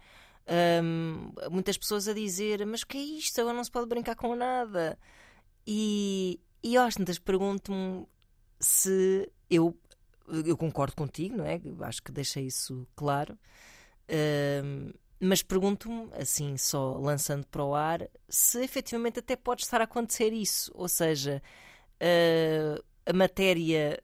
[0.84, 3.42] Um, muitas pessoas a dizer: Mas que é isto?
[3.42, 4.98] Agora não se pode brincar com nada.
[5.68, 8.06] E, e às tantas pergunto-me
[8.62, 9.76] se eu,
[10.46, 11.60] eu concordo contigo, não é?
[11.82, 13.38] Acho que deixei isso claro.
[14.08, 19.84] Uh, mas pergunto-me, assim, só lançando para o ar, se efetivamente até pode estar a
[19.84, 20.72] acontecer isso.
[20.74, 21.42] Ou seja,
[22.02, 24.02] uh, a matéria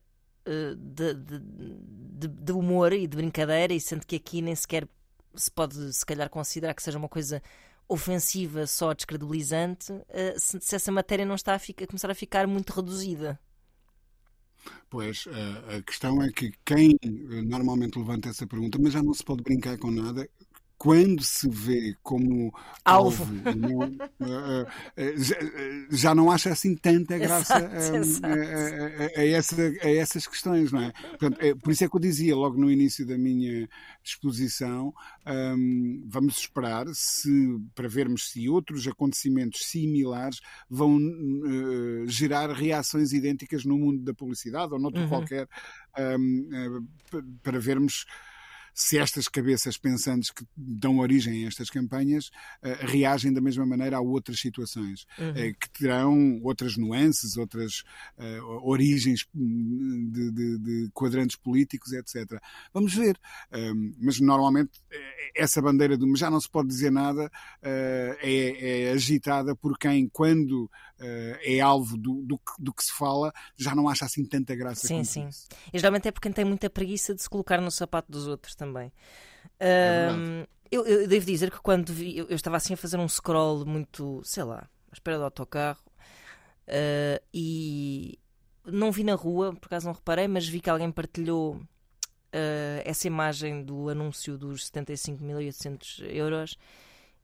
[0.47, 4.87] uh, de, de, de, humor e de brincadeira, e sendo que aqui nem sequer
[5.35, 7.41] se pode, se calhar, considerar que seja uma coisa
[7.89, 12.15] ofensiva, só descredibilizante, uh, se, se, essa matéria não está a, ficar, a começar a
[12.15, 13.39] ficar muito reduzida.
[14.89, 15.25] Pois,
[15.77, 16.97] a questão é que quem
[17.45, 20.29] normalmente levanta essa pergunta, mas já não se pode brincar com nada,
[20.77, 22.53] quando se vê como
[22.85, 28.25] alvo, alvo não, uh, uh, já, não acha assim tanta graça exato, um, exato.
[28.27, 30.91] A, a, a, essa, a, essas questões, não é?
[30.91, 31.55] Portanto, é?
[31.55, 33.67] Por isso é que eu dizia logo no início da minha
[34.03, 34.93] exposição,
[35.25, 43.65] um, vamos esperar se, para vermos se outros acontecimentos similares vão uh, gerar reações idênticas
[43.65, 45.09] no mundo da publicidade ou noutro uhum.
[45.09, 45.47] qualquer,
[46.19, 46.85] um,
[47.41, 48.05] para vermos
[48.77, 52.27] se estas cabeças pensantes que dão origem a estas campanhas
[52.61, 55.31] uh, reagem da mesma maneira a outras situações, uhum.
[55.31, 57.81] uh, que terão outras nuances, outras
[58.19, 62.39] uh, origens hum, de, de, de, quadrantes políticos, etc.
[62.71, 63.19] Vamos ver.
[63.51, 64.79] Um, mas normalmente
[65.35, 70.69] essa bandeira do já não se pode dizer nada é, é, agitada por quem, quando
[71.43, 74.87] é alvo do, do, do, que se fala, já não acha assim tanta graça.
[74.87, 75.27] Sim, sim.
[75.27, 75.47] Isso.
[75.71, 78.55] E geralmente é porque quem tem muita preguiça de se colocar no sapato dos outros
[78.55, 78.91] também também.
[79.59, 82.97] É um, eu, eu, devo dizer que quando vi, eu, eu, estava assim a fazer
[82.97, 85.81] um scroll muito, sei lá, à espera do autocarro
[86.67, 88.19] uh, e
[88.65, 93.07] não vi na rua, por acaso não reparei, mas vi que alguém partilhou uh, essa
[93.07, 96.57] imagem do anúncio dos 75.800 euros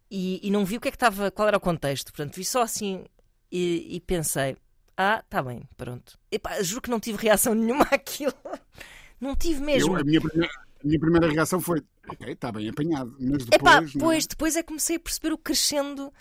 [0.10, 2.14] e, e, não vi o que é que estava, qual era o contexto.
[2.14, 3.04] Portanto, vi só assim
[3.52, 4.56] e, e pensei:
[4.96, 6.20] ah, tá bem, pronto.
[6.32, 8.34] Epá, juro que não tive reação nenhuma àquilo.
[9.20, 9.96] Não tive mesmo.
[9.96, 10.54] Eu, a minha primeira
[10.84, 13.16] minha primeira reação foi: ok, está bem apanhado.
[13.20, 13.76] Mas depois.
[13.76, 16.12] Epá, pois, depois é que comecei a perceber o crescendo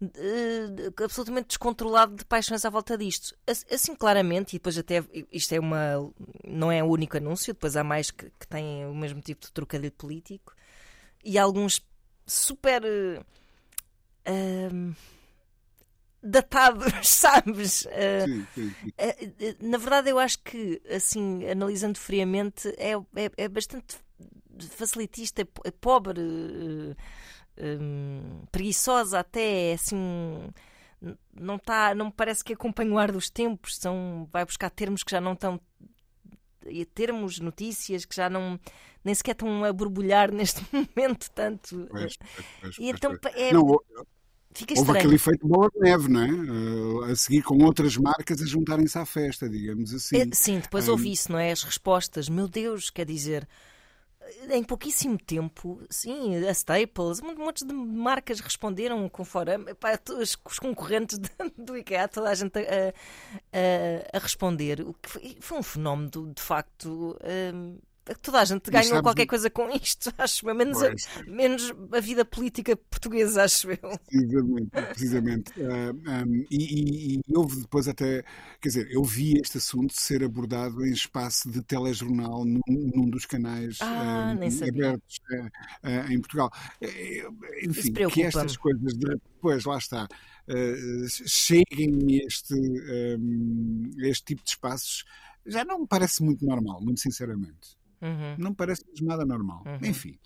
[0.00, 3.36] uh, absolutamente descontrolado de paixões à volta disto.
[3.70, 6.10] Assim, claramente, e depois até isto é uma.
[6.46, 9.52] não é o único anúncio, depois há mais que, que têm o mesmo tipo de
[9.52, 10.54] trocadilho político
[11.24, 11.84] e alguns
[12.26, 12.82] super.
[14.28, 14.94] Uh,
[16.22, 17.86] datados, sabes?
[17.86, 18.88] Uh, sim, sim, sim.
[18.88, 23.96] Uh, na verdade, eu acho que, assim, analisando friamente, é, é, é bastante
[24.70, 26.96] facilitista, é pobre, uh,
[27.58, 30.48] um, preguiçosa até, assim.
[31.32, 35.02] Não, tá, não me parece que acompanha o ar dos tempos, são, vai buscar termos
[35.02, 35.60] que já não estão
[36.94, 38.58] termos, notícias que já não
[39.04, 41.86] nem sequer estão a borbulhar neste momento tanto.
[41.90, 43.78] Pois, pois, pois, e então é, não,
[44.56, 44.98] Fica Houve estranho.
[45.00, 46.22] aquele efeito bola de neve, não
[47.04, 47.12] é?
[47.12, 50.16] A seguir com outras marcas a juntarem-se à festa, digamos assim.
[50.16, 50.92] É, sim, depois um...
[50.92, 51.52] ouvi isso, não é?
[51.52, 53.46] As respostas, meu Deus, quer dizer,
[54.50, 59.58] em pouquíssimo tempo, sim, a Staples, um monte de marcas responderam com fora,
[60.18, 61.18] os, concorrentes
[61.56, 62.92] do IKEA, toda a gente a,
[63.52, 64.80] a, a responder.
[64.80, 67.16] O que foi, foi um fenómeno, de facto.
[67.54, 67.78] Um,
[68.14, 70.54] toda a gente ganhou sabes, qualquer coisa com isto, acho eu.
[70.54, 70.92] Menos, a,
[71.26, 73.98] menos a vida política portuguesa, acho eu.
[74.06, 75.52] Precisamente, precisamente.
[75.60, 75.92] Uh,
[76.26, 78.22] um, e, e, e, houve depois até,
[78.60, 83.26] quer dizer, eu vi este assunto ser abordado em espaço de telejornal num, num dos
[83.26, 85.18] canais ah, uh, abertos
[85.82, 86.50] uh, em Portugal.
[87.62, 90.08] Enfim, que estas coisas depois, lá está.
[91.26, 95.04] cheguem este, um, este tipo de espaços
[95.46, 97.76] já não me parece muito normal, muito sinceramente.
[98.02, 98.36] Uhum.
[98.38, 99.62] Não parece nada normal.
[99.66, 99.88] Uhum.
[99.88, 100.18] Enfim.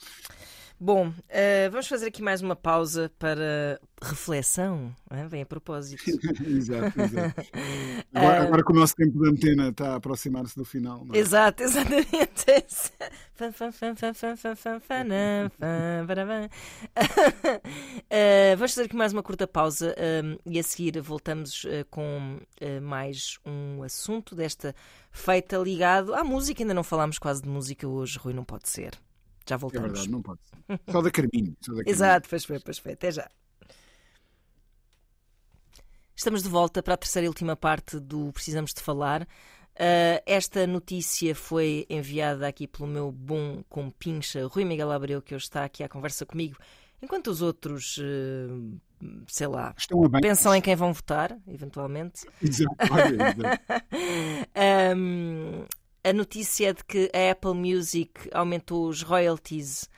[0.82, 5.28] Bom, uh, vamos fazer aqui mais uma pausa para reflexão, é?
[5.28, 6.02] vem a propósito.
[6.08, 7.42] exato, exato.
[8.14, 11.06] Agora, uh, agora, que o nosso tempo de antena está a aproximar-se do final.
[11.12, 11.18] É?
[11.18, 12.46] Exato, exatamente.
[16.96, 19.94] uh, vamos fazer aqui mais uma curta pausa
[20.46, 22.40] e a seguir voltamos com
[22.80, 24.74] mais um assunto desta
[25.12, 26.62] feita ligado à música.
[26.62, 28.98] Ainda não falámos quase de música hoje, Rui, não pode ser.
[29.48, 29.88] Já voltamos.
[29.88, 30.80] É verdade, não pode ser.
[30.90, 31.56] Só da Carminho.
[31.60, 31.94] Só da Carminho.
[31.94, 32.92] Exato, pois foi, pois foi.
[32.92, 33.28] Até já.
[36.14, 39.22] Estamos de volta para a terceira e última parte do Precisamos de Falar.
[39.22, 45.44] Uh, esta notícia foi enviada aqui pelo meu bom compincha Rui Miguel Abreu, que hoje
[45.44, 46.58] está aqui à conversa comigo,
[47.00, 48.78] enquanto os outros, uh,
[49.26, 49.74] sei lá,
[50.20, 52.26] pensam em quem vão votar, eventualmente.
[52.42, 52.76] Exato.
[54.94, 55.64] um,
[56.02, 59.88] a notícia é de que a Apple Music aumentou os royalties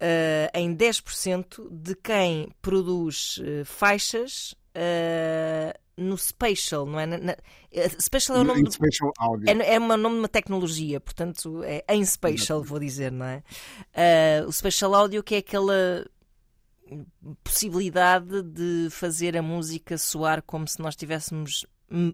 [0.00, 7.06] uh, em 10% de quem produz uh, faixas uh, no Spatial, não é?
[7.06, 7.36] Na, na,
[8.00, 8.62] spatial é o nome.
[9.46, 13.42] É, é o nome de uma tecnologia, portanto, é em Spatial, vou dizer, não é?
[14.46, 16.04] o Spatial Audio, que é aquela
[17.42, 21.64] possibilidade de fazer a música soar como se nós estivéssemos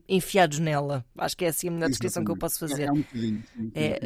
[0.08, 1.04] enfiados nela.
[1.16, 2.82] Acho que é assim a melhor descrição que eu posso fazer.
[2.82, 3.44] É, é um bocadinho.
[3.74, 4.00] É,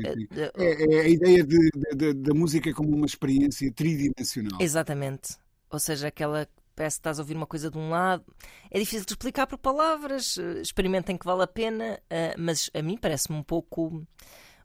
[0.56, 4.60] é, é, a ideia de, de, da música como uma experiência tridimensional.
[4.60, 5.36] Exatamente.
[5.70, 8.24] Ou seja, aquela parece que estás a ouvir uma coisa de um lado.
[8.70, 12.82] É difícil de explicar por palavras, eh, experimentem que vale a pena, eh, mas a
[12.82, 14.04] mim parece-me um pouco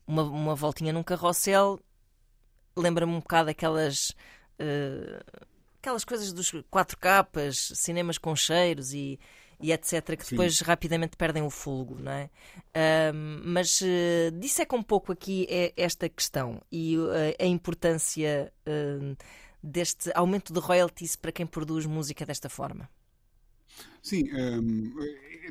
[0.07, 1.79] uma, uma voltinha num carrossel.
[2.75, 4.11] Lembra-me um bocado aquelas.
[4.59, 5.23] Uh,
[5.79, 9.17] aquelas coisas dos quatro capas, cinemas com cheiros e
[9.61, 10.63] e etc., que depois Sim.
[10.65, 12.29] rapidamente perdem o fogo, não é?
[13.13, 19.17] Um, mas uh, disseca um pouco aqui é esta questão e uh, a importância uh,
[19.61, 22.89] deste aumento de royalties para quem produz música desta forma.
[24.01, 24.93] Sim, um,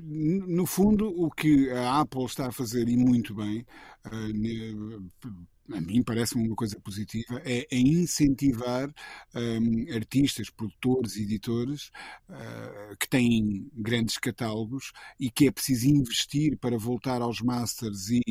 [0.03, 3.67] no fundo, o que a Apple está a fazer, e muito bem,
[4.07, 5.31] uh,
[5.73, 8.93] a mim parece-me uma coisa positiva, é, é incentivar
[9.35, 11.91] um, artistas, produtores, editores
[12.29, 18.23] uh, que têm grandes catálogos e que é preciso investir para voltar aos masters e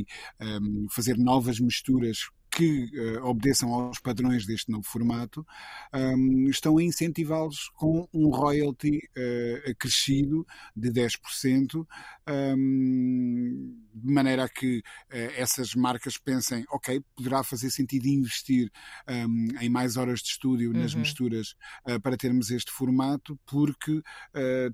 [0.41, 5.45] um, fazer novas misturas que uh, obedeçam aos padrões deste novo formato,
[5.93, 10.43] um, estão a incentivá-los com um royalty uh, acrescido
[10.75, 11.85] de 10%,
[12.27, 14.83] um, de maneira a que uh,
[15.37, 18.71] essas marcas pensem, ok, poderá fazer sentido investir
[19.07, 21.01] um, em mais horas de estúdio nas uhum.
[21.01, 21.53] misturas
[22.01, 24.01] para termos este formato, porque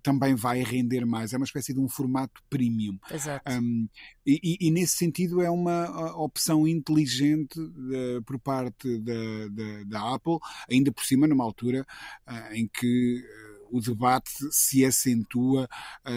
[0.01, 1.33] também vai render mais.
[1.33, 2.97] É uma espécie de um formato premium.
[3.11, 3.43] Exato.
[4.25, 9.13] E, e, e, nesse sentido é uma opção inteligente de, por parte da,
[9.49, 10.37] da, da, Apple,
[10.69, 11.85] ainda por cima numa altura
[12.27, 13.23] uh, em que
[13.73, 15.67] o debate se acentua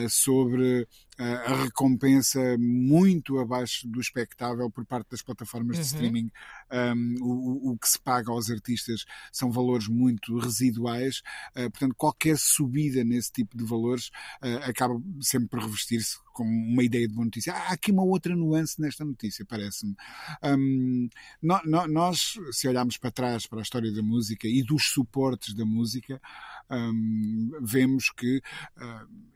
[0.08, 0.86] sobre
[1.18, 5.86] a recompensa muito abaixo do expectável por parte das plataformas de uhum.
[5.86, 6.30] streaming.
[6.70, 11.22] Um, o, o, que se paga aos artistas são valores muito residuais,
[11.56, 14.08] uh, portanto, qualquer subida nesse tipo de valores
[14.42, 17.54] uh, acaba sempre por revestir-se com uma ideia de boa notícia.
[17.54, 19.94] há aqui uma outra nuance nesta notícia, parece-me.
[20.42, 21.08] Um,
[21.40, 25.54] no, no, nós, se olharmos para trás para a história da música e dos suportes
[25.54, 26.20] da música,
[26.70, 28.40] um, vemos que.
[28.76, 29.35] Uh,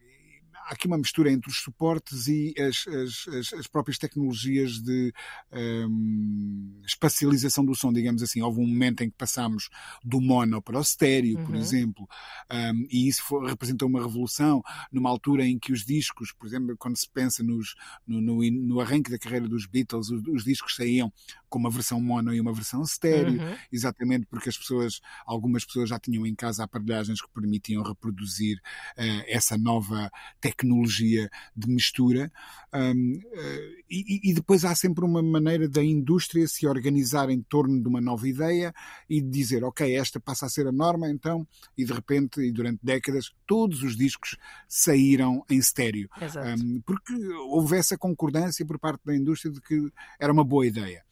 [0.66, 5.12] há aqui uma mistura entre os suportes e as, as, as próprias tecnologias de
[5.52, 8.42] um, espacialização do som, digamos assim.
[8.42, 9.68] Houve um momento em que passámos
[10.04, 11.46] do mono para o estéreo, uhum.
[11.46, 12.08] por exemplo,
[12.50, 16.76] um, e isso foi, representou uma revolução numa altura em que os discos, por exemplo,
[16.78, 17.74] quando se pensa nos,
[18.06, 21.12] no, no, no arranque da carreira dos Beatles, os, os, discos saíam
[21.48, 23.56] com uma versão mono e uma versão estéreo, uhum.
[23.72, 29.24] exatamente porque as pessoas, algumas pessoas já tinham em casa aparelhagens que permitiam reproduzir uh,
[29.26, 32.30] essa nova tecnologia tecnologia de mistura.
[32.72, 37.80] Um, uh, e, e, depois há sempre uma maneira da indústria se organizar em torno
[37.80, 38.72] de uma nova ideia
[39.08, 41.46] e de dizer, ok, esta passa a ser a norma, então,
[41.76, 44.36] e de repente, e durante décadas, todos os discos
[44.68, 46.08] saíram em estéreo.
[46.20, 47.12] Um, porque
[47.48, 51.02] houve essa concordância por parte da indústria de que era uma boa ideia.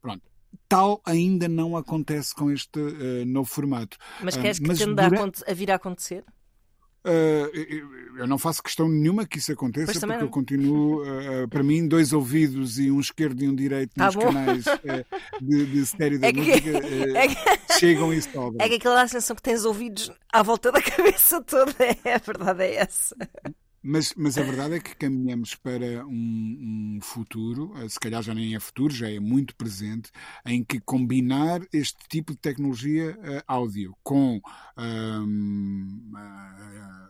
[0.00, 0.22] Pronto.
[0.68, 3.96] Tal ainda não acontece com este uh, novo formato.
[4.22, 5.42] Mas queres que tende durante...
[5.48, 6.24] a vir a acontecer?
[7.08, 10.20] Uh, eu não faço questão nenhuma que isso aconteça, porque não.
[10.20, 14.16] eu continuo, uh, para mim, dois ouvidos e um esquerdo e um direito tá nos
[14.16, 14.64] canais
[15.40, 16.76] de, de série da é música que,
[17.16, 18.58] é que, chegam e sobem.
[18.60, 22.64] É que aquela sensação que tens ouvidos à volta da cabeça toda, é, a verdade
[22.64, 23.16] é essa.
[23.90, 28.54] Mas, mas a verdade é que caminhamos para um, um, futuro, se calhar já nem
[28.54, 30.10] é futuro, já é muito presente,
[30.44, 34.42] em que combinar este tipo de tecnologia uh, áudio com
[34.76, 36.12] um,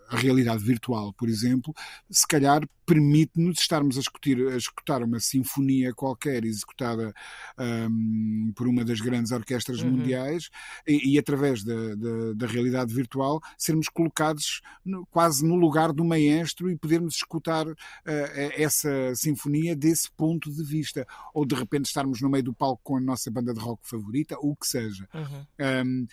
[0.08, 1.74] a realidade virtual, por exemplo,
[2.10, 7.12] se calhar permite-nos estarmos a escutar, a escutar uma sinfonia qualquer executada
[7.58, 9.90] um, por uma das grandes orquestras uhum.
[9.90, 10.48] mundiais
[10.86, 16.02] e, e através da, da, da, realidade virtual sermos colocados no, quase no lugar do
[16.02, 21.06] maestro e podermos escutar uh, essa sinfonia desse ponto de vista.
[21.34, 24.36] Ou de repente estarmos no meio do palco com a nossa banda de rock favorita,
[24.38, 25.08] ou o que seja.
[25.14, 25.46] Uhum.
[25.84, 26.06] Um,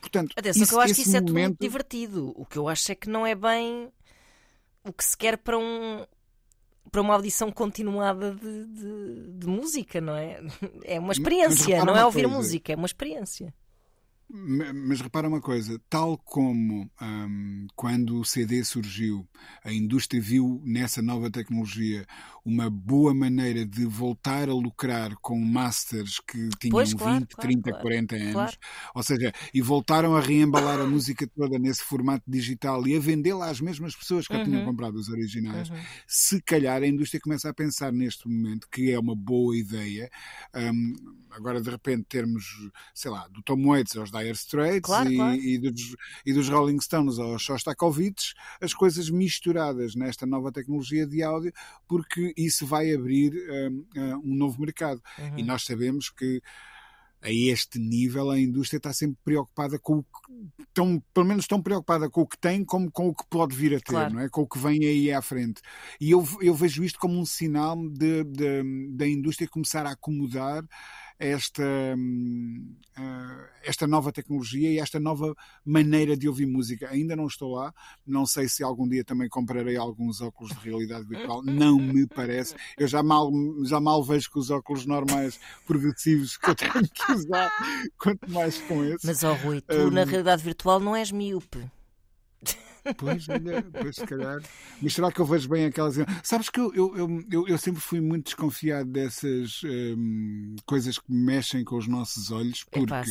[0.00, 1.36] Portanto, Atenção, isso, que eu acho que isso momento...
[1.36, 2.32] é muito divertido.
[2.34, 3.92] O que eu acho é que não é bem
[4.82, 6.04] o que se quer para um
[6.90, 10.40] para uma audição continuada de, de, de música, não é?
[10.84, 12.36] É uma experiência, não é ouvir coisa.
[12.36, 13.54] música, é uma experiência.
[14.32, 19.28] Mas repara uma coisa, tal como um, quando o CD surgiu,
[19.64, 22.06] a indústria viu nessa nova tecnologia
[22.44, 27.48] uma boa maneira de voltar a lucrar com masters que tinham pois, claro, 20, claro,
[27.48, 28.58] 30, claro, 40 anos,
[28.94, 33.50] ou seja, e voltaram a reembalar a música toda nesse formato digital e a vendê-la
[33.50, 34.42] às mesmas pessoas que uhum.
[34.42, 35.76] a tinham comprado os originais, uhum.
[36.06, 40.08] se calhar a indústria começa a pensar neste momento que é uma boa ideia.
[40.54, 40.94] Um,
[41.30, 42.44] agora, de repente, termos,
[42.94, 45.34] sei lá, do Tom Waits aos Dire Straits claro, e, claro.
[45.36, 45.96] E, dos,
[46.26, 51.52] e, dos, Rolling Stones aos Shostakovich, as coisas misturadas nesta nova tecnologia de áudio,
[51.88, 53.32] porque isso vai abrir
[53.94, 55.00] um, um novo mercado.
[55.18, 55.38] Uhum.
[55.38, 56.40] E nós sabemos que
[57.22, 61.60] a este nível a indústria está sempre preocupada com o que, tão, pelo menos tão
[61.60, 64.14] preocupada com o que tem como com o que pode vir a ter, claro.
[64.14, 64.28] não é?
[64.28, 65.60] Com o que vem aí à frente.
[66.00, 70.64] E eu, eu vejo isto como um sinal de, de, da indústria começar a acomodar
[71.20, 71.62] esta,
[71.98, 76.88] hum, eh, esta nova tecnologia e esta nova maneira de ouvir música.
[76.88, 77.74] Ainda não estou lá,
[78.06, 82.54] não sei se algum dia também comprarei alguns óculos de realidade virtual, não me parece.
[82.78, 83.30] Eu já mal,
[83.64, 87.52] já mal vejo com os óculos normais progressivos que eu tenho que usar,
[87.98, 89.04] quanto mais com esses.
[89.04, 89.90] Mas, ó oh, Rui, tu um...
[89.90, 91.70] na realidade virtual não és míope.
[92.96, 94.40] Pois, olha, pois se calhar.
[94.80, 95.96] Mas será que eu vejo bem aquelas.
[96.22, 101.64] Sabes que eu, eu, eu, eu sempre fui muito desconfiado dessas um, coisas que mexem
[101.64, 103.04] com os nossos olhos, porque é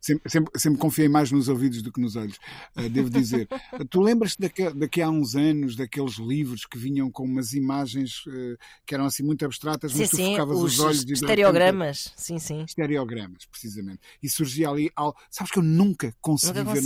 [0.00, 2.36] sempre, sempre, sempre, confiei mais nos ouvidos do que nos olhos,
[2.76, 3.48] uh, devo dizer.
[3.90, 8.58] tu lembras-te daqui, daqui a uns anos daqueles livros que vinham com umas imagens uh,
[8.86, 12.04] que eram assim muito abstratas, sim, mas tu sim, focavas os, os olhos e estereogramas,
[12.06, 12.64] repente, sim, sim.
[12.64, 14.00] Estereogramas, precisamente.
[14.22, 14.90] E surgia ali.
[15.30, 16.82] Sabes que eu nunca consegui nunca ver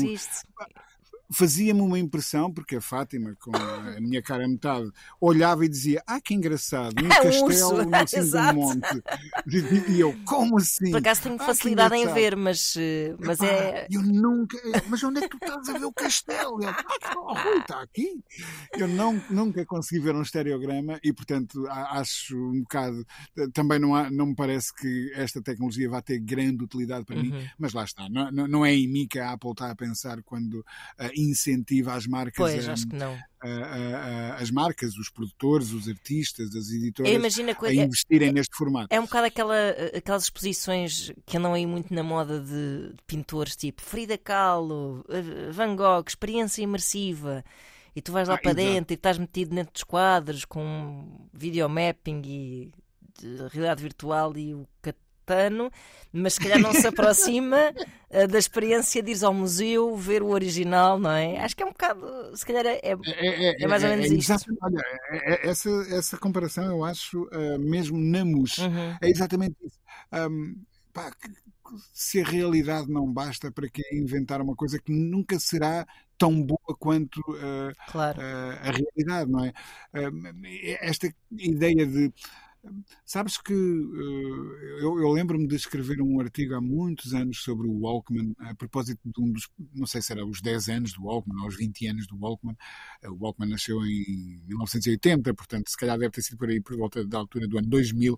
[1.33, 6.20] fazia-me uma impressão, porque a Fátima, com a minha cara metade, olhava e dizia: Ah,
[6.20, 9.03] que engraçado, um é castelo no cimo do monte.
[9.89, 10.91] E eu, como assim?
[10.91, 13.87] Por acaso tenho ah, facilidade em ver, mas, eh, mas Epá, é.
[13.91, 14.59] Eu nunca.
[14.89, 16.62] Mas onde é que tu estás a ver o castelo?
[16.62, 18.22] Eu, ah, está aqui.
[18.76, 23.07] Eu não, nunca consegui ver um estereograma e, portanto, acho um bocado.
[23.53, 27.22] Também não, há, não me parece que esta tecnologia vá ter grande utilidade para uhum.
[27.22, 28.09] mim, mas lá está.
[28.09, 30.61] Não, não é em mim que a Apple está a pensar quando.
[30.99, 33.16] Uh, incentiva as marcas Pois, a, acho que não.
[33.43, 37.11] a- a- as marcas, os produtores, os artistas, as editoras
[37.53, 37.75] a coisa.
[37.83, 38.89] investirem neste formato.
[38.91, 39.55] É um bocado aquela,
[39.97, 45.51] aquelas exposições que andam aí muito na moda de, de pintores, tipo Frida Kahlo, eh,
[45.53, 47.45] Van Gogh, experiência imersiva.
[47.95, 48.66] E tu vais lá Ah, para exato.
[48.75, 52.73] dentro e estás metido dentro dos quadros com videomapping e
[53.20, 54.66] de realidade virtual e o
[55.27, 55.70] catano,
[56.12, 57.57] mas se calhar não se aproxima
[58.11, 61.39] eh, da experiência de ires ao museu ver o original, não é?
[61.41, 64.18] Acho que é um bocado, se calhar é, é- É, É mais ou menos isto.
[64.18, 68.59] exatamente- olha, é- é- essa, essa comparação eu acho ah, mesmo na MUS.
[68.59, 68.97] Uhum.
[69.01, 69.79] É exatamente isso.
[70.11, 70.55] Ahm,
[70.93, 71.11] pá,
[71.95, 75.87] se a realidade não basta, para que inventar uma coisa que nunca será
[76.18, 78.20] tão boa quanto ah, claro.
[78.20, 79.53] ah, a realidade, não é?
[80.83, 82.12] Esta ideia de.
[83.04, 87.72] Sabes que eh, eu, eu lembro-me de escrever um artigo há muitos anos sobre o
[87.80, 91.40] Walkman, a propósito de um dos, não sei se era os 10 anos do Walkman
[91.42, 92.56] ou os 20 anos do Walkman.
[93.02, 96.76] Eh, O Walkman nasceu em 1980, portanto, se calhar deve ter sido por aí por
[96.76, 98.16] volta da altura do ano 2000.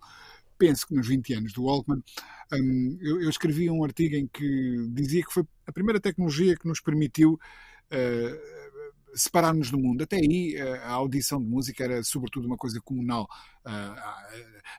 [0.57, 2.03] Penso que nos 20 anos do Walkman,
[2.53, 6.69] hum, eu, eu escrevi um artigo em que dizia que foi a primeira tecnologia que
[6.69, 7.39] nos permitiu
[7.91, 8.64] eh,
[9.15, 10.03] separar-nos do mundo.
[10.05, 13.27] Até aí eh, a audição de música era sobretudo uma coisa comunal.
[13.65, 14.29] Ah, ah,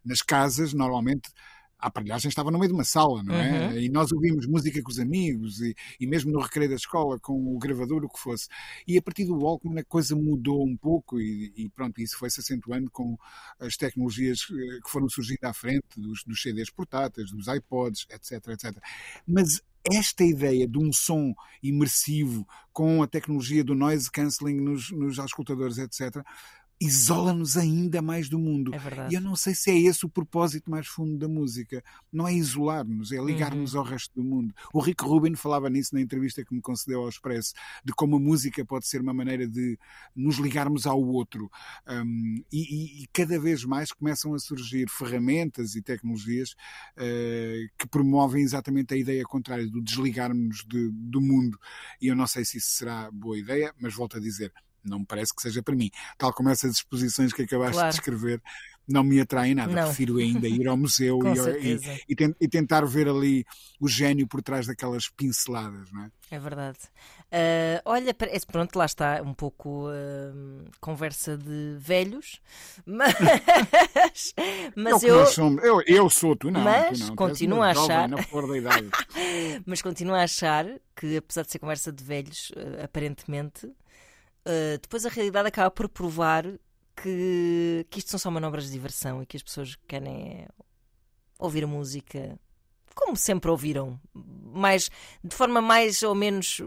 [0.03, 1.29] nas casas, normalmente,
[1.85, 3.67] a aparelhagem estava no meio de uma sala, não é?
[3.67, 3.77] Uhum.
[3.77, 7.55] E nós ouvimos música com os amigos e, e mesmo no recreio da escola com
[7.55, 8.47] o gravador, o que fosse.
[8.87, 12.39] E a partir do Walkman a coisa mudou um pouco e, e pronto, isso foi-se
[12.39, 13.15] acentuando com
[13.59, 18.47] as tecnologias eh, que foram surgindo à frente, dos, dos CDs portáteis, dos iPods, etc,
[18.47, 18.83] etc.
[19.27, 25.19] Mas esta ideia de um som imersivo com a tecnologia do noise cancelling nos, nos
[25.19, 26.25] auscultadores, etc.,
[26.79, 28.73] isola-nos ainda mais do mundo.
[28.73, 29.13] É verdade.
[29.13, 31.83] E eu não sei se é esse o propósito mais fundo da música.
[32.11, 33.79] Não é isolar-nos, é ligar-nos Uhum.
[33.79, 34.53] ao resto do mundo.
[34.73, 37.53] O Rick Rubin falava nisso na entrevista que me concedeu ao Expresso,
[37.83, 39.77] de como a música pode ser uma maneira de
[40.15, 41.49] nos ligarmos ao outro.
[41.87, 46.55] Um, e, e- cada vez mais começam a surgir ferramentas e tecnologias
[46.97, 51.57] eh, que promovem exatamente a ideia contrária, do desligarmos de- do mundo.
[52.01, 54.51] E eu não sei se isso será boa ideia, mas volto a dizer,
[54.85, 55.89] não me parece que seja para mim.
[56.17, 57.89] Tal como essas exposições que acabaste Claro.
[57.89, 58.41] de escrever,
[58.87, 59.73] não me atraem nada.
[59.73, 59.85] Não.
[59.87, 61.19] Prefiro ainda ir ao museu
[61.59, 63.45] e, e, e ten- e tentar ver ali
[63.79, 66.11] o gênio por trás daquelas pinceladas, não é?
[66.31, 66.77] É verdade.
[67.31, 68.15] Ah, olha,
[68.51, 72.39] pronto, lá está um pouco ah, conversa de velhos,
[72.85, 73.13] mas,
[74.37, 75.63] é mas que eu, somos.
[75.63, 76.61] Eu, eu sou, tu não.
[76.61, 77.15] Mas tu não.
[77.15, 78.09] Continuo a achar-
[79.65, 80.65] mas continuo a achar
[80.95, 83.69] que, apesar de ser conversa de velhos, ah, aparentemente,
[84.45, 86.45] ah, depois a realidade acaba por provar
[86.95, 90.47] que, que isto são só manobras de diversão e que as pessoas querem
[91.37, 92.39] ouvir a música
[92.95, 94.89] como sempre ouviram, mais,
[95.21, 96.61] de forma mais ou menos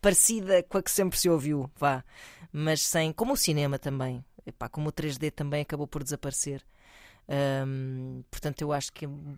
[0.00, 2.04] parecida com a que sempre se ouviu, vá,
[2.52, 6.64] mas sem, como o cinema também, Epá, como o 3D também acabou por desaparecer.
[8.30, 9.36] Portanto, eu acho que hum,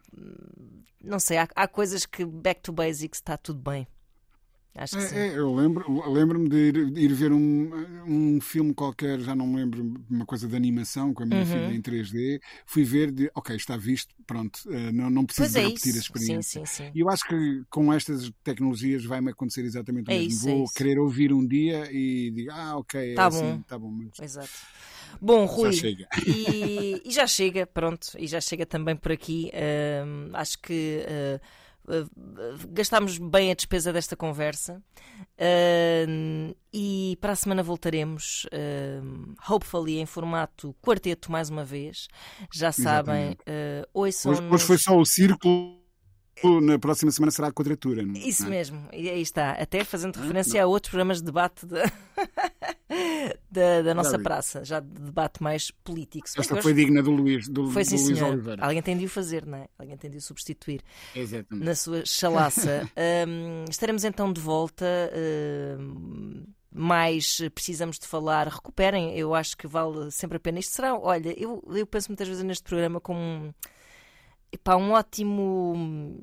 [1.03, 3.87] não sei, há, há coisas que back to basics está tudo bem.
[4.75, 5.25] Acho que sim.
[5.25, 7.71] É, é, eu lembro- lembro-me de ir, de ir ver um,
[8.07, 11.47] um filme qualquer, já não me lembro, uma coisa de animação com a minha Uhum.
[11.47, 12.39] filha em 3D.
[12.67, 15.97] Fui ver, de, ok, está visto, pronto, eh, não, não preciso é repetir isso.
[15.97, 16.43] a experiência.
[16.43, 16.95] Sim, sim, sim.
[16.95, 20.37] E eu acho que com estas tecnologias vai-me acontecer exatamente o É mesmo.
[20.37, 20.77] isso, é Vou isso.
[20.77, 23.63] querer ouvir um dia e digo, ah, ok, é Tá assim, bom.
[23.63, 24.61] tá bom, mas Exato.
[25.21, 26.07] Bom, já Rui, chega.
[26.17, 29.51] e, e já chega, pronto, e já chega também por aqui.
[30.07, 31.41] Hum, acho que uh, uh,
[32.71, 34.83] gastámos bem a despesa desta conversa.
[36.09, 38.47] Hum, e para a semana voltaremos,
[39.03, 42.09] hum, hopefully em formato quarteto mais uma vez.
[42.53, 44.33] Já sabem, uh, ouçam.
[44.33, 45.83] Hoje, hoje foi só o círculo,
[46.63, 48.03] na próxima semana será a quadratura.
[48.03, 48.19] não é?
[48.19, 49.53] Isso mesmo, e aí está.
[49.53, 51.85] Até fazendo referência a outros programas de debate da,
[53.63, 56.27] da, da nossa praça, já de debate mais político.
[56.37, 58.33] Esta foi digna do Luís, do, Foi do sim, Luís senhor.
[58.33, 58.65] Oliveira.
[58.65, 59.69] Alguém tem de o fazer, não é?
[59.79, 60.83] Alguém tem de o substituir
[61.15, 61.65] Exatamente.
[61.65, 62.91] na sua chalaça.
[63.27, 64.85] Hum, estaremos então de volta.
[65.79, 68.49] hum, mais precisamos de falar.
[68.49, 70.59] Recuperem, eu acho que vale sempre a pena.
[70.59, 73.53] Isto será, olha, eu, eu penso muitas vezes neste programa como um,
[74.51, 76.21] epá, um ótimo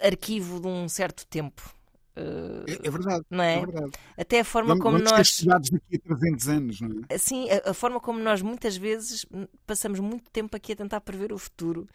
[0.00, 1.75] arquivo de um certo tempo.
[2.16, 3.24] Uh, É, é verdade.
[3.30, 3.56] não é?
[3.56, 3.92] É verdade.
[4.16, 5.28] Até a forma Vamos, como vamos nós.
[5.28, 7.14] estudados daqui a 300 anos, não é?
[7.14, 9.26] assim, a, a forma como nós muitas vezes
[9.66, 11.86] passamos muito tempo aqui a tentar prever o futuro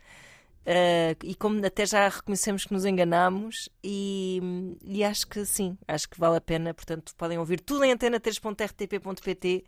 [0.63, 4.39] eh, e como até já reconhecemos que nos enganamos e,
[4.83, 6.73] e acho que sim, acho que vale a pena.
[6.73, 9.65] Portanto, podem ouvir tudo em antena3.rtp.pt.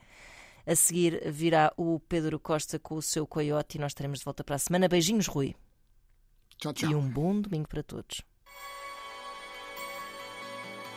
[0.65, 4.43] A seguir virá o Pedro Costa com o seu coiote e nós estaremos de volta
[4.45, 4.87] para a semana.
[4.87, 5.55] Beijinhos, Rui.
[6.57, 6.89] Tchau, tchau.
[6.89, 8.21] E um bom domingo para todos.